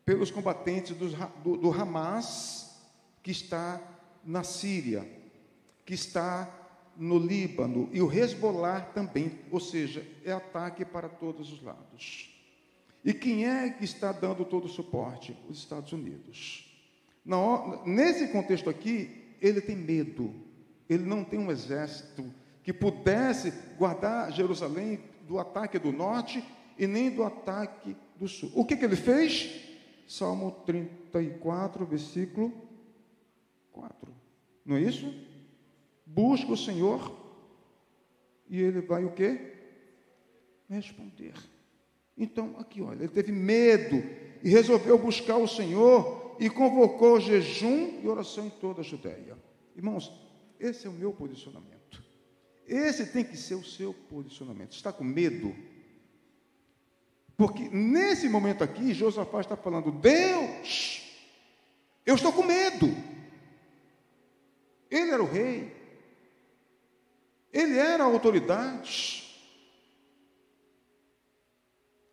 [0.05, 1.09] pelos combatentes do,
[1.43, 2.79] do, do Hamas,
[3.23, 3.81] que está
[4.23, 5.07] na Síria,
[5.85, 6.49] que está
[6.97, 12.29] no Líbano, e o Hezbollah também, ou seja, é ataque para todos os lados.
[13.03, 15.35] E quem é que está dando todo o suporte?
[15.49, 16.67] Os Estados Unidos.
[17.25, 20.33] Na, nesse contexto aqui, ele tem medo,
[20.87, 22.31] ele não tem um exército
[22.63, 24.99] que pudesse guardar Jerusalém
[25.31, 26.43] do ataque do norte
[26.77, 28.51] e nem do ataque do sul.
[28.53, 29.49] O que, que ele fez?
[30.05, 32.51] Salmo 34, versículo
[33.71, 34.13] 4.
[34.65, 35.09] Não é isso?
[36.05, 37.17] Busca o Senhor
[38.49, 39.53] e ele vai o quê?
[40.69, 41.35] Responder.
[42.17, 44.03] Então, aqui, olha, ele teve medo
[44.43, 49.37] e resolveu buscar o Senhor e convocou jejum e oração em toda a Judéia.
[49.77, 50.11] Irmãos,
[50.59, 51.80] esse é o meu posicionamento.
[52.71, 54.71] Esse tem que ser o seu posicionamento.
[54.71, 55.53] Está com medo?
[57.35, 61.01] Porque nesse momento aqui, Josafá está falando: Deus,
[62.05, 62.87] eu estou com medo.
[64.89, 65.75] Ele era o rei,
[67.51, 69.21] ele era a autoridade.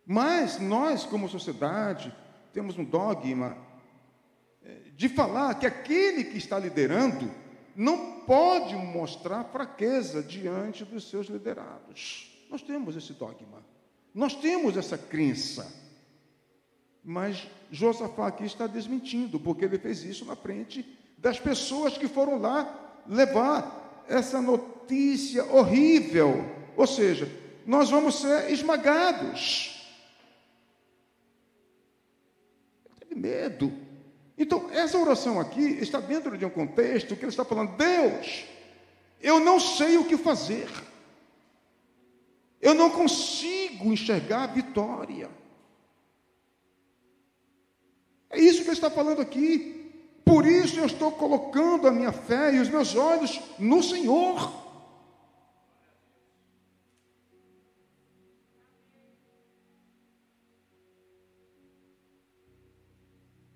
[0.05, 2.13] Mas nós, como sociedade,
[2.51, 3.57] temos um dogma
[4.61, 7.31] eh, de falar que aquele que está liderando
[7.79, 12.29] não pode mostrar fraqueza diante dos seus liderados.
[12.49, 13.63] Nós temos esse dogma,
[14.13, 15.65] nós temos essa crença.
[17.01, 20.85] Mas Josafá aqui está desmentindo, porque ele fez isso na frente
[21.17, 26.33] das pessoas que foram lá levar essa notícia horrível.
[26.75, 27.31] Ou seja,
[27.65, 29.89] nós vamos ser esmagados.
[32.87, 33.88] Ele teve medo.
[34.39, 38.45] Então, essa oração aqui está dentro de um contexto que ele está falando: Deus,
[39.21, 40.69] eu não sei o que fazer,
[42.61, 45.29] eu não consigo enxergar a vitória.
[48.29, 49.75] É isso que ele está falando aqui.
[50.23, 54.68] Por isso eu estou colocando a minha fé e os meus olhos no Senhor.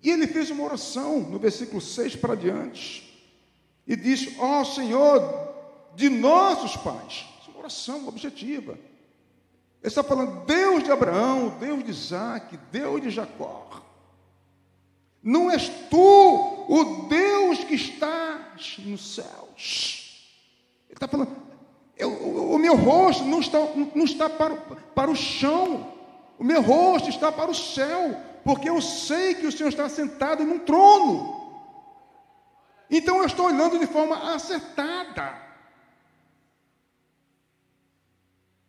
[0.04, 3.10] E ele fez uma oração no versículo 6 para diante.
[3.86, 5.54] E diz: Ó oh, Senhor,
[5.94, 7.24] de nossos pais.
[7.46, 8.72] É uma oração objetiva.
[8.72, 13.82] Ele está falando Deus de Abraão, Deus de Isaac, Deus de Jacó.
[15.22, 20.30] Não és tu o Deus que estás nos céus.
[20.86, 21.34] Ele está falando,
[21.96, 23.58] eu, o, o, meu rosto não está,
[23.94, 25.94] não está para, para o chão,
[26.38, 30.42] o meu rosto está para o céu, porque eu sei que o Senhor está sentado
[30.42, 31.42] em um trono.
[32.90, 35.42] Então eu estou olhando de forma acertada.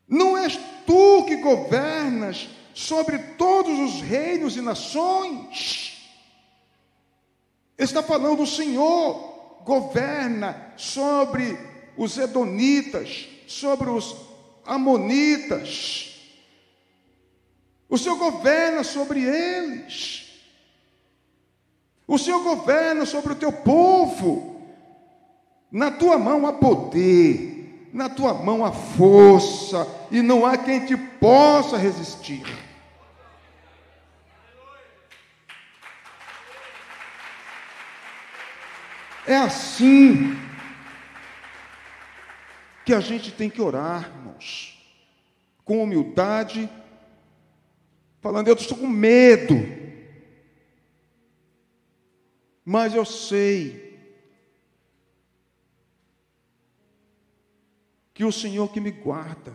[0.08, 5.94] Não és tu que governas sobre todos os reinos e nações.
[7.78, 11.58] Está falando o Senhor governa sobre
[11.98, 14.16] os edonitas, sobre os
[14.66, 16.15] amonitas.
[17.90, 20.26] O Senhor governa sobre eles.
[22.08, 24.62] O Senhor governa sobre o teu povo.
[25.72, 30.96] Na tua mão há poder, na tua mão há força, e não há quem te
[30.96, 32.46] possa resistir.
[39.28, 40.40] É assim
[42.86, 44.80] que a gente tem que orar, irmãos,
[45.66, 46.70] com humildade,
[48.26, 49.54] falando, eu estou com medo,
[52.66, 54.00] mas eu sei
[58.16, 59.54] que o Senhor que me guarda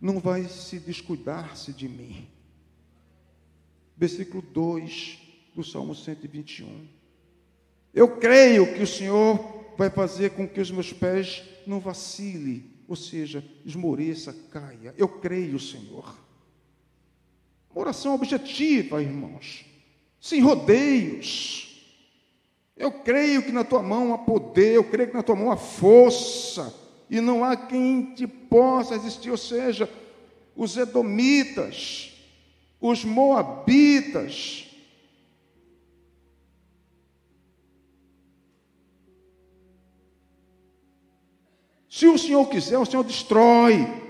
[0.00, 2.28] não vai se descuidar-se de mim.
[3.96, 5.20] Versículo 2
[5.54, 6.88] do Salmo 121.
[7.94, 9.38] Eu creio que o Senhor
[9.78, 14.92] vai fazer com que os meus pés não vacile, ou seja, esmoreça, caia.
[14.98, 16.20] Eu creio, Senhor.
[17.74, 19.64] Uma oração objetiva, irmãos,
[20.20, 21.82] sem rodeios.
[22.76, 25.56] Eu creio que na tua mão há poder, eu creio que na tua mão há
[25.56, 26.74] força,
[27.08, 29.88] e não há quem te possa resistir, ou seja,
[30.56, 32.12] os edomitas,
[32.80, 34.72] os moabitas,
[41.92, 44.01] Se o Senhor quiser, o Senhor destrói.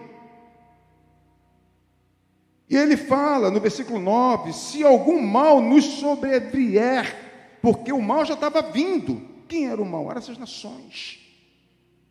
[2.72, 8.32] E ele fala no versículo 9: se algum mal nos sobrevier, porque o mal já
[8.32, 9.20] estava vindo.
[9.46, 10.08] Quem era o mal?
[10.08, 11.20] Eram essas nações.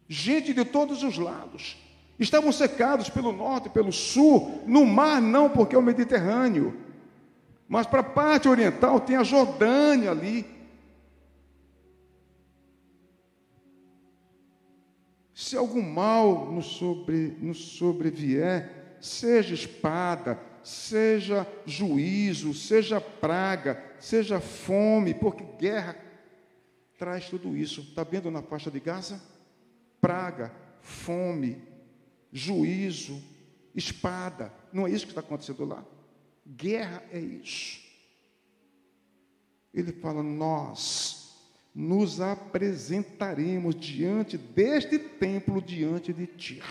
[0.08, 1.78] Gente de todos os lados.
[2.20, 6.80] Estavam secados pelo norte, pelo sul, no mar não, porque é o Mediterrâneo.
[7.68, 10.46] Mas para a parte oriental tem a Jordânia ali.
[15.34, 25.14] Se algum mal nos, sobre, nos sobrevier, seja espada, seja juízo, seja praga, seja fome,
[25.14, 25.96] porque guerra
[26.98, 27.82] traz tudo isso.
[27.82, 29.22] Está vendo na faixa de Gaza?
[30.00, 31.62] Praga, fome,
[32.32, 33.22] juízo,
[33.76, 34.54] espada.
[34.72, 35.84] Não é isso que está acontecendo lá?
[36.46, 37.82] Guerra é isso.
[39.74, 41.22] Ele fala, nós
[41.74, 46.62] nos apresentaremos diante deste templo, diante de ti.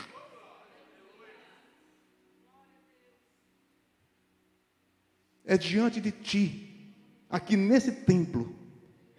[5.50, 6.94] É diante de ti,
[7.28, 8.54] aqui nesse templo,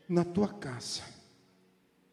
[0.07, 1.01] na tua casa.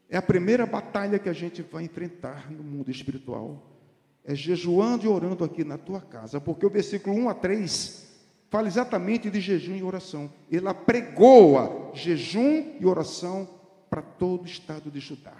[0.09, 3.79] É a primeira batalha que a gente vai enfrentar no mundo espiritual.
[4.25, 8.09] É jejuando e orando aqui na tua casa, porque o versículo 1 a 3
[8.51, 10.29] fala exatamente de jejum e oração.
[10.51, 13.49] Ele apregoa jejum e oração
[13.89, 15.37] para todo o estado de Judá.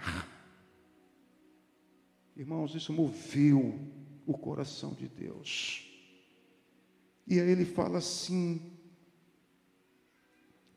[2.33, 3.77] Irmãos, isso moveu
[4.25, 5.88] o coração de Deus.
[7.29, 8.59] E aí ele fala assim: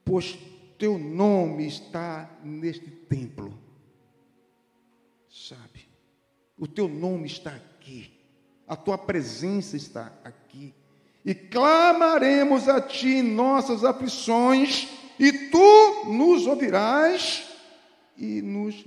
[0.04, 0.38] Pois
[0.78, 3.58] teu nome está neste templo,
[5.30, 5.88] sabe?
[6.58, 8.12] O teu nome está aqui,
[8.68, 10.74] a tua presença está aqui,
[11.24, 14.88] e clamaremos a ti em nossas aflições,
[15.18, 17.48] e tu nos ouvirás
[18.16, 18.84] e nos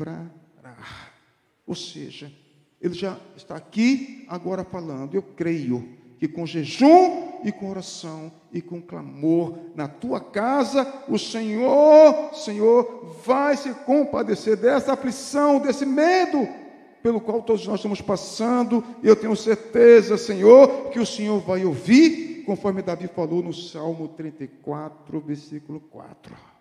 [0.00, 0.28] livrará.
[1.66, 2.30] Ou seja,
[2.80, 5.14] ele já está aqui agora falando.
[5.14, 11.18] Eu creio que com jejum e com oração e com clamor na tua casa, o
[11.18, 16.48] Senhor, Senhor, vai se compadecer dessa aflição, desse medo
[17.02, 18.84] pelo qual todos nós estamos passando.
[19.02, 25.20] Eu tenho certeza, Senhor, que o Senhor vai ouvir, conforme Davi falou no Salmo 34,
[25.20, 26.57] versículo 4.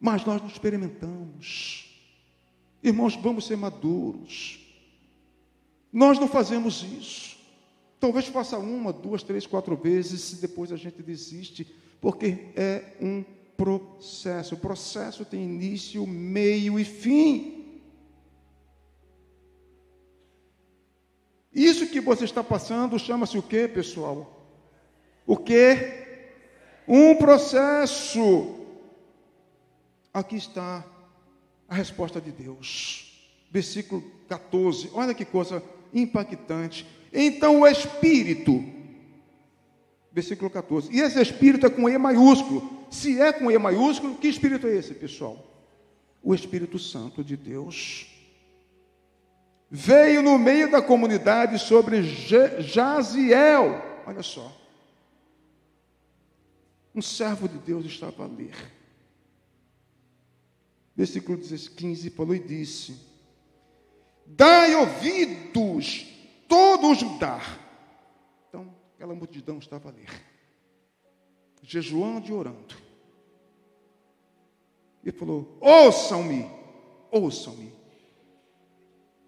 [0.00, 1.86] mas nós não experimentamos.
[2.82, 4.58] Irmãos, vamos ser maduros.
[5.92, 7.38] Nós não fazemos isso.
[7.98, 11.66] Talvez faça uma, duas, três, quatro vezes, e depois a gente desiste,
[12.00, 13.22] porque é um
[13.56, 14.54] processo.
[14.54, 17.82] O processo tem início, meio e fim.
[21.52, 24.48] Isso que você está passando chama-se o que, pessoal?
[25.26, 26.06] O que?
[26.88, 28.59] Um processo.
[30.12, 30.84] Aqui está
[31.68, 33.28] a resposta de Deus.
[33.50, 34.90] Versículo 14.
[34.92, 35.62] Olha que coisa
[35.94, 36.86] impactante.
[37.12, 38.64] Então o Espírito,
[40.12, 40.92] versículo 14.
[40.92, 42.86] E esse Espírito é com E maiúsculo.
[42.90, 45.46] Se é com E maiúsculo, que Espírito é esse, pessoal?
[46.22, 48.06] O Espírito Santo de Deus.
[49.70, 53.80] Veio no meio da comunidade sobre Jaziel.
[54.04, 54.56] Olha só.
[56.92, 58.79] Um servo de Deus estava a ler.
[60.94, 62.96] Versículo 15 falou e disse:
[64.26, 66.06] Dai ouvidos,
[66.48, 67.40] todo o Judá.
[68.48, 70.10] Então, aquela multidão estava a ler,
[71.62, 72.76] jejuando e orando.
[75.04, 76.48] E falou: Ouçam-me,
[77.10, 77.72] ouçam-me.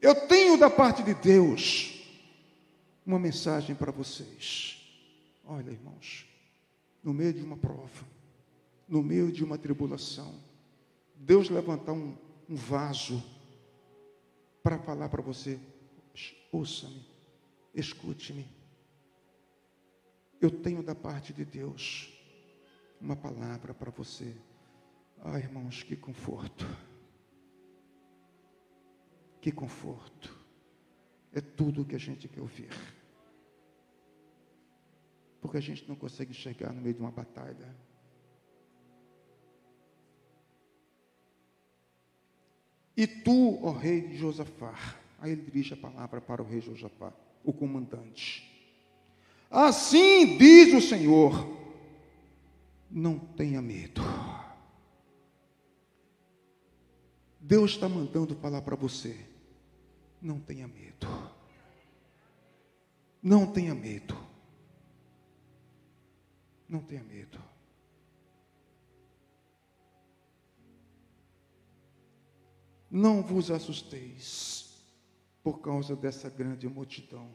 [0.01, 2.03] Eu tenho da parte de Deus
[3.07, 4.79] uma mensagem para vocês.
[5.45, 6.27] Olha, irmãos,
[7.03, 8.07] no meio de uma prova,
[8.89, 10.35] no meio de uma tribulação,
[11.25, 12.17] Deus levantar um,
[12.49, 13.23] um vaso
[14.63, 15.59] para falar para você:
[16.51, 17.07] ouça-me,
[17.75, 18.47] escute-me.
[20.41, 22.13] Eu tenho da parte de Deus
[23.01, 24.35] uma palavra para você.
[25.25, 26.67] Ah, irmãos, que conforto.
[29.41, 30.37] Que conforto.
[31.33, 32.69] É tudo o que a gente quer ouvir
[35.43, 37.77] porque a gente não consegue enxergar no meio de uma batalha.
[42.97, 44.75] E tu, ó rei Josafá,
[45.19, 47.13] aí ele dirige a palavra para o rei Josafá,
[47.45, 48.51] o comandante.
[49.51, 51.63] Assim diz o Senhor:
[52.91, 54.03] não tenha medo.
[57.41, 59.17] Deus está mandando falar para você:
[60.21, 61.07] não tenha medo.
[63.23, 64.17] Não tenha medo.
[66.69, 67.39] Não tenha medo.
[72.95, 74.77] Não vos assusteis
[75.43, 77.31] por causa dessa grande multidão,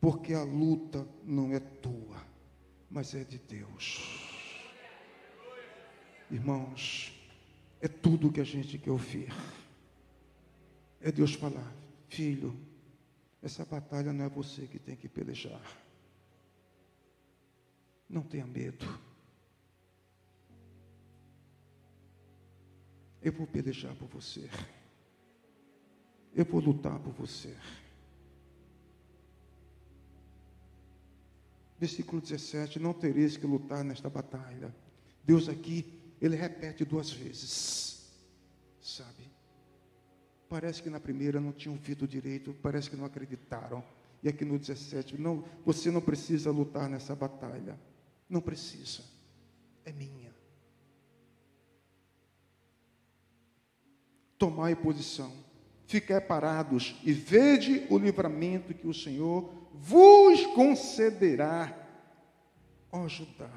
[0.00, 2.20] porque a luta não é tua,
[2.90, 4.02] mas é de Deus.
[6.28, 7.16] Irmãos,
[7.80, 9.32] é tudo que a gente quer ouvir.
[11.00, 11.72] É Deus falar,
[12.08, 12.58] filho,
[13.40, 15.62] essa batalha não é você que tem que pelejar.
[18.10, 18.84] Não tenha medo.
[23.26, 24.48] Eu vou pelejar por você.
[26.32, 27.52] Eu vou lutar por você.
[31.76, 34.72] Versículo 17: Não tereis que lutar nesta batalha.
[35.24, 38.12] Deus aqui, ele repete duas vezes.
[38.80, 39.28] Sabe?
[40.48, 43.82] Parece que na primeira não tinham ouvido direito, parece que não acreditaram.
[44.22, 47.76] E aqui no 17, não, você não precisa lutar nessa batalha.
[48.30, 49.02] Não precisa,
[49.84, 50.35] é minha.
[54.38, 55.32] Tomai posição,
[55.86, 61.74] fiquai parados e vede o livramento que o Senhor vos concederá,
[62.92, 63.50] ó Judá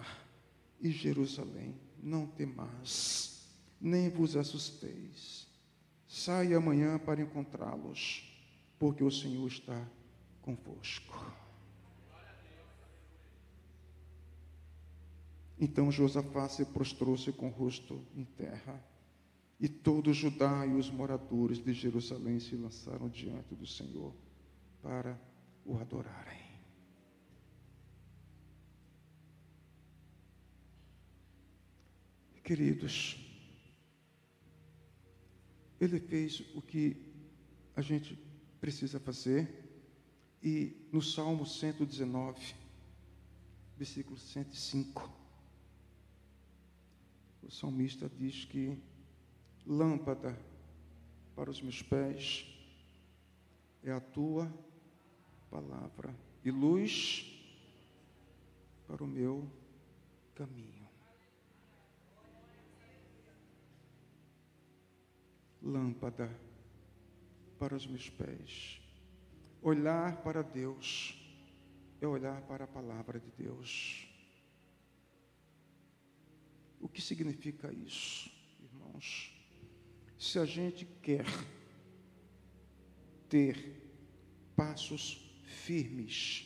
[0.80, 1.76] e Jerusalém.
[2.02, 3.46] Não temais,
[3.80, 5.48] nem vos assusteis.
[6.08, 8.24] Saia amanhã para encontrá-los,
[8.80, 9.86] porque o Senhor está
[10.42, 11.34] convosco.
[15.60, 18.82] Então Josafá se prostrou-se com o rosto em terra,
[19.60, 24.16] e todo Judá e os moradores de Jerusalém se lançaram diante do Senhor
[24.82, 25.20] para
[25.66, 26.40] o adorarem.
[32.42, 33.20] Queridos,
[35.80, 36.98] ele fez o que
[37.76, 38.18] a gente
[38.60, 39.48] precisa fazer,
[40.42, 42.56] e no Salmo 119,
[43.78, 45.12] versículo 105,
[47.44, 48.78] o salmista diz que
[49.70, 50.36] lâmpada
[51.36, 52.48] para os meus pés
[53.84, 54.52] é a tua
[55.52, 56.14] palavra
[56.44, 57.40] e luz
[58.88, 59.48] para o meu
[60.34, 60.90] caminho.
[65.62, 66.36] Lâmpada
[67.60, 68.82] para os meus pés.
[69.62, 71.16] Olhar para Deus
[72.02, 74.08] é olhar para a palavra de Deus.
[76.80, 78.32] O que significa isso,
[78.64, 79.39] irmãos?
[80.20, 81.26] Se a gente quer
[83.30, 83.82] ter
[84.54, 86.46] passos firmes,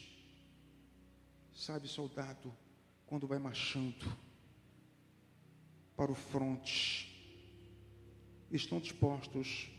[1.55, 2.55] sabe, soldado,
[3.07, 4.15] quando vai marchando
[5.95, 7.09] para o fronte,
[8.51, 9.71] estão dispostos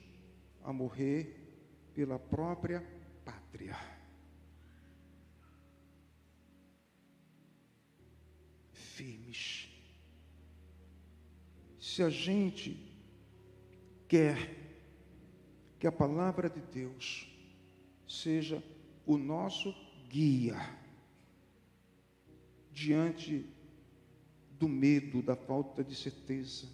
[0.64, 2.80] a morrer pela própria
[3.24, 3.78] pátria.
[8.72, 9.68] Firmes.
[11.78, 12.93] Se a gente
[14.08, 14.64] quer
[15.78, 17.28] que a palavra de Deus
[18.06, 18.62] seja
[19.06, 19.74] o nosso
[20.08, 20.56] guia
[22.72, 23.46] diante
[24.58, 26.66] do medo, da falta de certeza.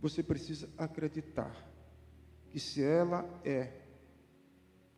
[0.00, 1.54] Você precisa acreditar
[2.48, 3.80] que se ela é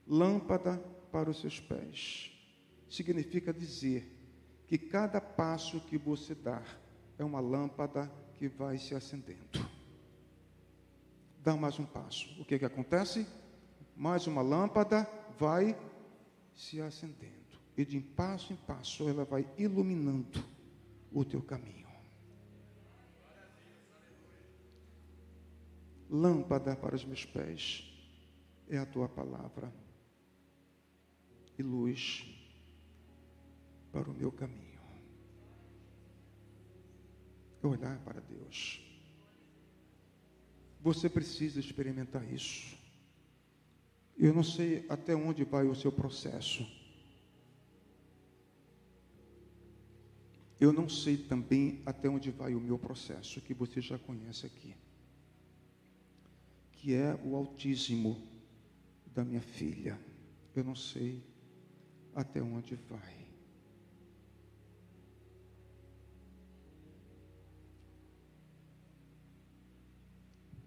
[0.06, 0.78] lâmpada
[1.10, 2.30] para os seus pés,
[2.88, 4.10] significa dizer
[4.66, 6.80] que cada passo que você dar
[7.18, 9.71] é uma lâmpada que vai se acendendo.
[11.42, 12.40] Dá mais um passo.
[12.40, 13.26] O que, que acontece?
[13.96, 15.76] Mais uma lâmpada vai
[16.54, 17.58] se acendendo.
[17.76, 20.44] E de passo em passo ela vai iluminando
[21.10, 21.88] o teu caminho.
[26.08, 27.90] Lâmpada para os meus pés
[28.68, 29.72] é a tua palavra
[31.58, 32.24] e luz
[33.90, 34.80] para o meu caminho.
[37.62, 38.91] Olhar para Deus.
[40.82, 42.76] Você precisa experimentar isso.
[44.18, 46.66] Eu não sei até onde vai o seu processo.
[50.58, 54.74] Eu não sei também até onde vai o meu processo, que você já conhece aqui,
[56.72, 58.20] que é o autismo
[59.06, 59.98] da minha filha.
[60.54, 61.22] Eu não sei
[62.14, 63.21] até onde vai.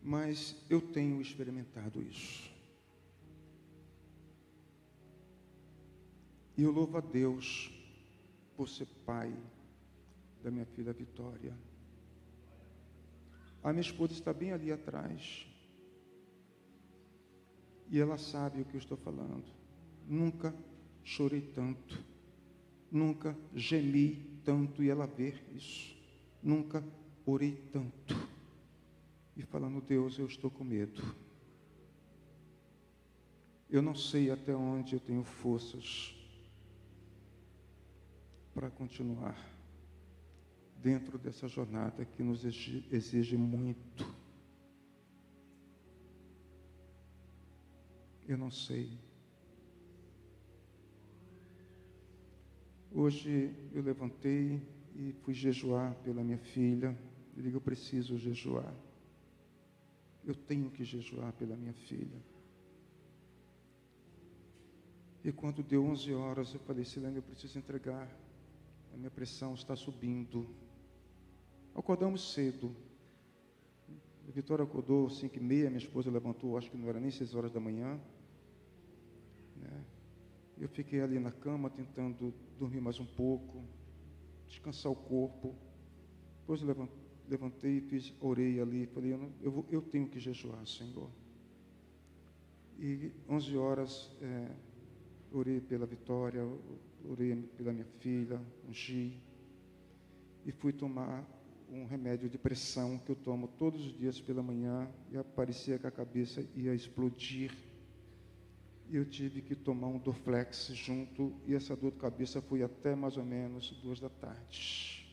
[0.08, 2.48] Mas eu tenho experimentado isso.
[6.56, 7.74] E eu louvo a Deus
[8.56, 9.36] por ser pai
[10.44, 11.58] da minha filha Vitória.
[13.64, 15.48] A minha esposa está bem ali atrás.
[17.90, 19.46] E ela sabe o que eu estou falando.
[20.08, 20.54] Nunca
[21.04, 22.00] chorei tanto.
[22.92, 25.98] Nunca gemi tanto e ela vê isso.
[26.44, 26.84] Nunca
[27.26, 28.25] orei tanto.
[29.36, 31.02] E falando, Deus, eu estou com medo.
[33.70, 36.16] Eu não sei até onde eu tenho forças
[38.54, 39.36] para continuar
[40.78, 44.06] dentro dessa jornada que nos exige muito.
[48.28, 48.98] Eu não sei.
[52.92, 54.62] Hoje eu levantei
[54.96, 56.98] e fui jejuar pela minha filha.
[57.36, 58.74] Eu digo, eu preciso jejuar.
[60.26, 62.20] Eu tenho que jejuar pela minha filha.
[65.24, 68.08] E quando deu 11 horas, eu falei, Silene, eu preciso entregar.
[68.94, 70.48] A minha pressão está subindo.
[71.76, 72.76] Acordamos cedo.
[74.28, 77.36] A Vitória acordou cinco e meia, minha esposa levantou, acho que não era nem seis
[77.36, 78.00] horas da manhã.
[79.56, 79.84] Né?
[80.58, 83.64] Eu fiquei ali na cama tentando dormir mais um pouco,
[84.48, 85.54] descansar o corpo.
[86.42, 86.62] Depois
[87.30, 91.10] levantei, fiz, orei ali, falei, eu, não, eu, vou, eu tenho que jejuar, Senhor.
[92.80, 94.52] E 11 horas, é,
[95.32, 96.46] orei pela Vitória,
[97.10, 99.20] orei pela minha filha, ungi,
[100.46, 101.26] e fui tomar
[101.70, 105.88] um remédio de pressão que eu tomo todos os dias pela manhã e parecia que
[105.88, 107.52] a cabeça ia explodir.
[108.88, 112.96] E eu tive que tomar um Dorflex junto e essa dor de cabeça foi até
[112.96, 115.05] mais ou menos duas da tarde.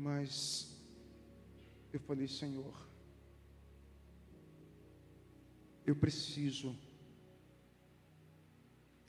[0.00, 0.66] Mas
[1.92, 2.74] eu falei, Senhor,
[5.86, 6.74] eu preciso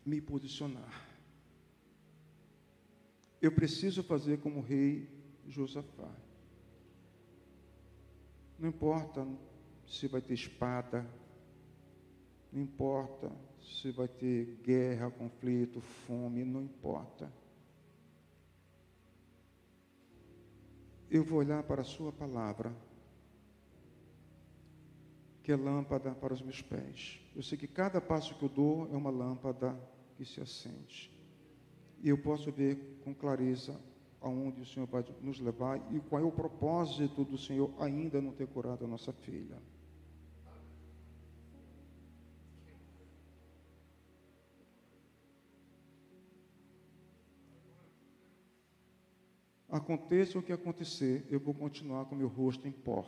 [0.05, 1.09] me posicionar.
[3.41, 5.09] Eu preciso fazer como o rei
[5.47, 6.13] Josafá.
[8.59, 9.25] Não importa
[9.87, 11.09] se vai ter espada,
[12.51, 13.31] não importa
[13.61, 17.31] se vai ter guerra, conflito, fome, não importa.
[21.11, 22.73] Eu vou olhar para a Sua palavra,
[25.43, 27.19] que é lâmpada para os meus pés.
[27.35, 29.77] Eu sei que cada passo que eu dou é uma lâmpada
[30.15, 31.11] que se acende
[32.03, 33.79] e eu posso ver com clareza
[34.19, 38.31] aonde o Senhor vai nos levar e qual é o propósito do Senhor ainda não
[38.31, 39.57] ter curado a nossa filha.
[49.71, 53.05] Aconteça o que acontecer, eu vou continuar com meu rosto em pó,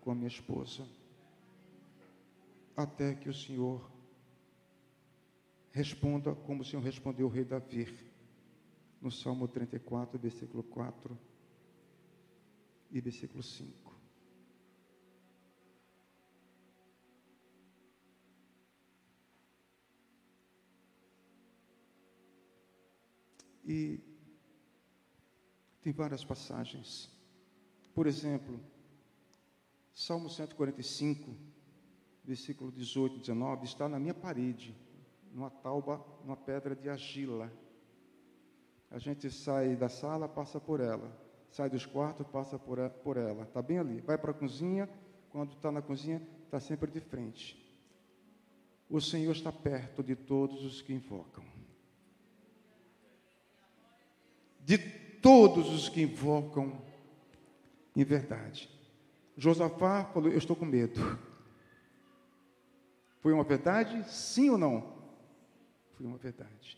[0.00, 0.86] com a minha esposa,
[2.76, 3.92] até que o Senhor
[5.72, 7.88] Responda como o Senhor respondeu o rei Davi,
[9.00, 11.18] no Salmo 34, versículo 4
[12.90, 13.90] e versículo 5.
[23.64, 24.11] E
[25.82, 27.10] tem várias passagens.
[27.94, 28.58] Por exemplo,
[29.92, 31.36] Salmo 145,
[32.24, 34.74] versículo 18 e 19, está na minha parede,
[35.32, 37.52] numa tauba, numa pedra de argila.
[38.90, 41.20] A gente sai da sala, passa por ela.
[41.50, 42.78] Sai dos quartos, passa por
[43.16, 43.42] ela.
[43.42, 44.00] Está bem ali.
[44.00, 44.88] Vai para a cozinha,
[45.30, 47.58] quando está na cozinha, está sempre de frente.
[48.88, 51.44] O Senhor está perto de todos os que invocam.
[54.60, 56.82] De todos os que invocam
[57.96, 58.68] em verdade.
[59.36, 61.18] Josafá falou: Eu estou com medo.
[63.20, 64.04] Foi uma verdade?
[64.12, 64.92] Sim ou não?
[65.96, 66.76] Foi uma verdade.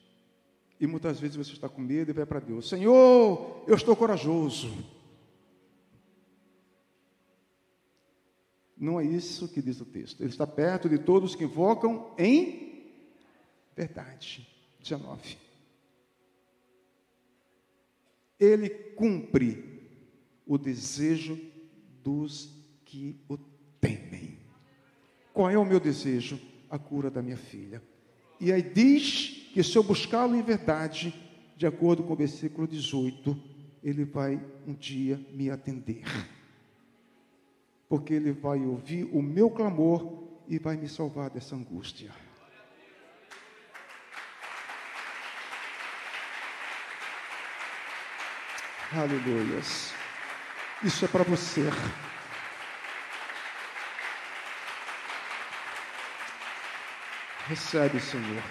[0.79, 4.71] E muitas vezes você está com medo e vai para Deus: Senhor, eu estou corajoso.
[8.77, 10.21] Não é isso que diz o texto.
[10.21, 12.93] Ele está perto de todos que invocam em
[13.75, 14.47] verdade.
[14.81, 15.44] 19.
[18.45, 19.81] Ele cumpre
[20.47, 21.39] o desejo
[22.03, 23.39] dos que o
[23.81, 24.39] temem.
[25.33, 26.39] Qual é o meu desejo?
[26.71, 27.83] A cura da minha filha.
[28.41, 31.15] E aí diz que se eu buscá-lo em verdade,
[31.57, 33.37] de acordo com o versículo 18,
[33.83, 36.05] ele vai um dia me atender.
[37.89, 42.11] Porque ele vai ouvir o meu clamor e vai me salvar dessa angústia.
[48.97, 49.93] Aleluias.
[50.85, 51.63] Isso é para você.
[57.49, 58.43] Recebe, Senhor.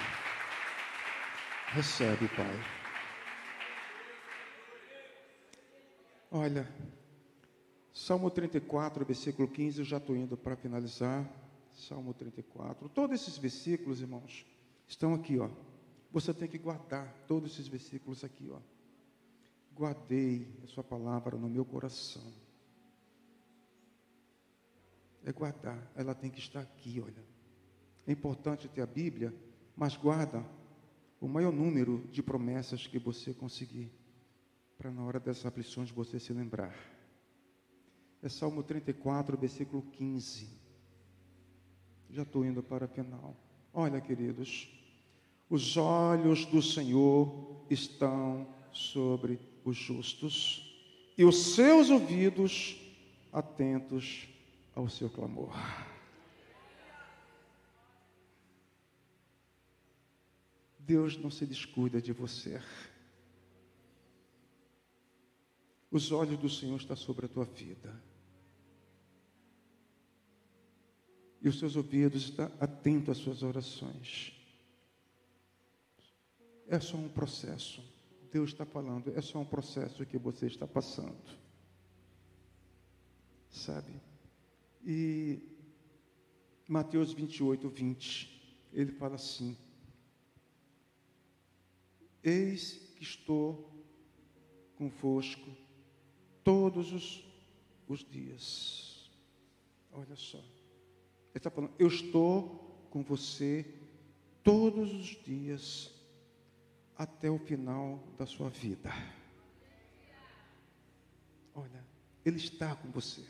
[1.67, 2.59] Recebe, Pai.
[6.29, 6.69] Olha,
[7.93, 11.25] Salmo 34, versículo 15, eu já estou indo para finalizar.
[11.73, 12.89] Salmo 34.
[12.89, 14.45] Todos esses versículos, irmãos,
[14.89, 15.49] estão aqui, ó.
[16.11, 18.72] Você tem que guardar todos esses versículos aqui, ó
[19.75, 22.33] guardei a sua palavra no meu coração.
[25.25, 27.23] É guardar, ela tem que estar aqui, olha.
[28.05, 29.33] É importante ter a Bíblia,
[29.75, 30.45] mas guarda
[31.19, 33.91] o maior número de promessas que você conseguir,
[34.77, 36.75] para na hora dessas aflições você se lembrar.
[38.21, 40.49] É Salmo 34, versículo 15.
[42.09, 43.35] Já estou indo para o final.
[43.73, 44.69] Olha, queridos,
[45.49, 50.73] os olhos do Senhor estão sobre os justos
[51.17, 52.77] e os seus ouvidos
[53.31, 54.27] atentos
[54.75, 55.55] ao seu clamor.
[60.79, 62.61] Deus não se descuida de você.
[65.89, 68.01] Os olhos do Senhor estão sobre a tua vida.
[71.41, 74.33] E os seus ouvidos estão atentos às suas orações.
[76.67, 77.92] É só um processo.
[78.33, 81.37] Deus está falando, é só um processo que você está passando.
[83.47, 83.93] Sabe?
[84.83, 85.39] E
[86.67, 89.55] Mateus 28, 20, ele fala assim:
[92.23, 93.71] Eis que estou
[94.77, 95.55] convosco
[96.43, 97.23] todos os,
[97.87, 99.11] os dias.
[99.91, 100.39] Olha só.
[100.39, 103.63] Ele está falando, eu estou com você
[104.43, 105.92] todos os dias
[106.97, 108.91] até o final da sua vida.
[111.53, 111.83] Olha,
[112.25, 113.23] Ele está com você.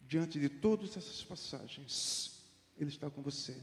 [0.00, 2.42] Diante de todas essas passagens,
[2.76, 3.60] Ele está com você.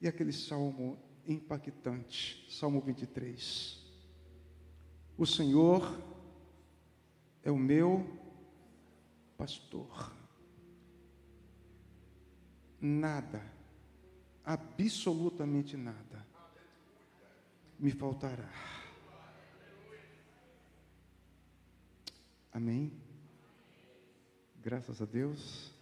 [0.00, 3.84] E aquele salmo impactante, Salmo 23.
[5.18, 5.98] O Senhor
[7.42, 8.06] é o meu
[9.36, 10.12] pastor.
[12.80, 13.42] Nada,
[14.44, 16.25] absolutamente nada,
[17.78, 18.48] me faltará.
[22.52, 22.92] Amém?
[24.62, 25.72] Graças a Deus.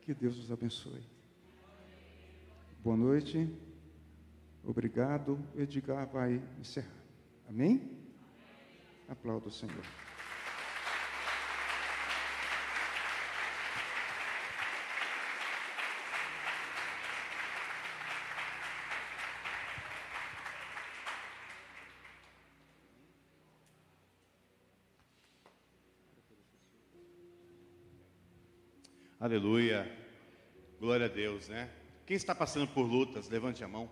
[0.00, 1.02] Que Deus os abençoe.
[2.82, 3.48] Boa noite.
[4.62, 5.38] Obrigado.
[5.56, 7.04] Edgar vai encerrar.
[7.48, 7.90] Amém?
[9.08, 10.03] Aplauda o Senhor.
[29.24, 29.90] Aleluia.
[30.78, 31.70] Glória a Deus, né?
[32.04, 33.90] Quem está passando por lutas, levante a mão.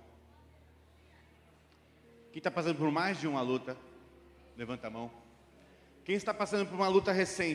[2.30, 3.74] Quem está passando por mais de uma luta,
[4.58, 5.10] levanta a mão.
[6.04, 7.48] Quem está passando por uma luta recente,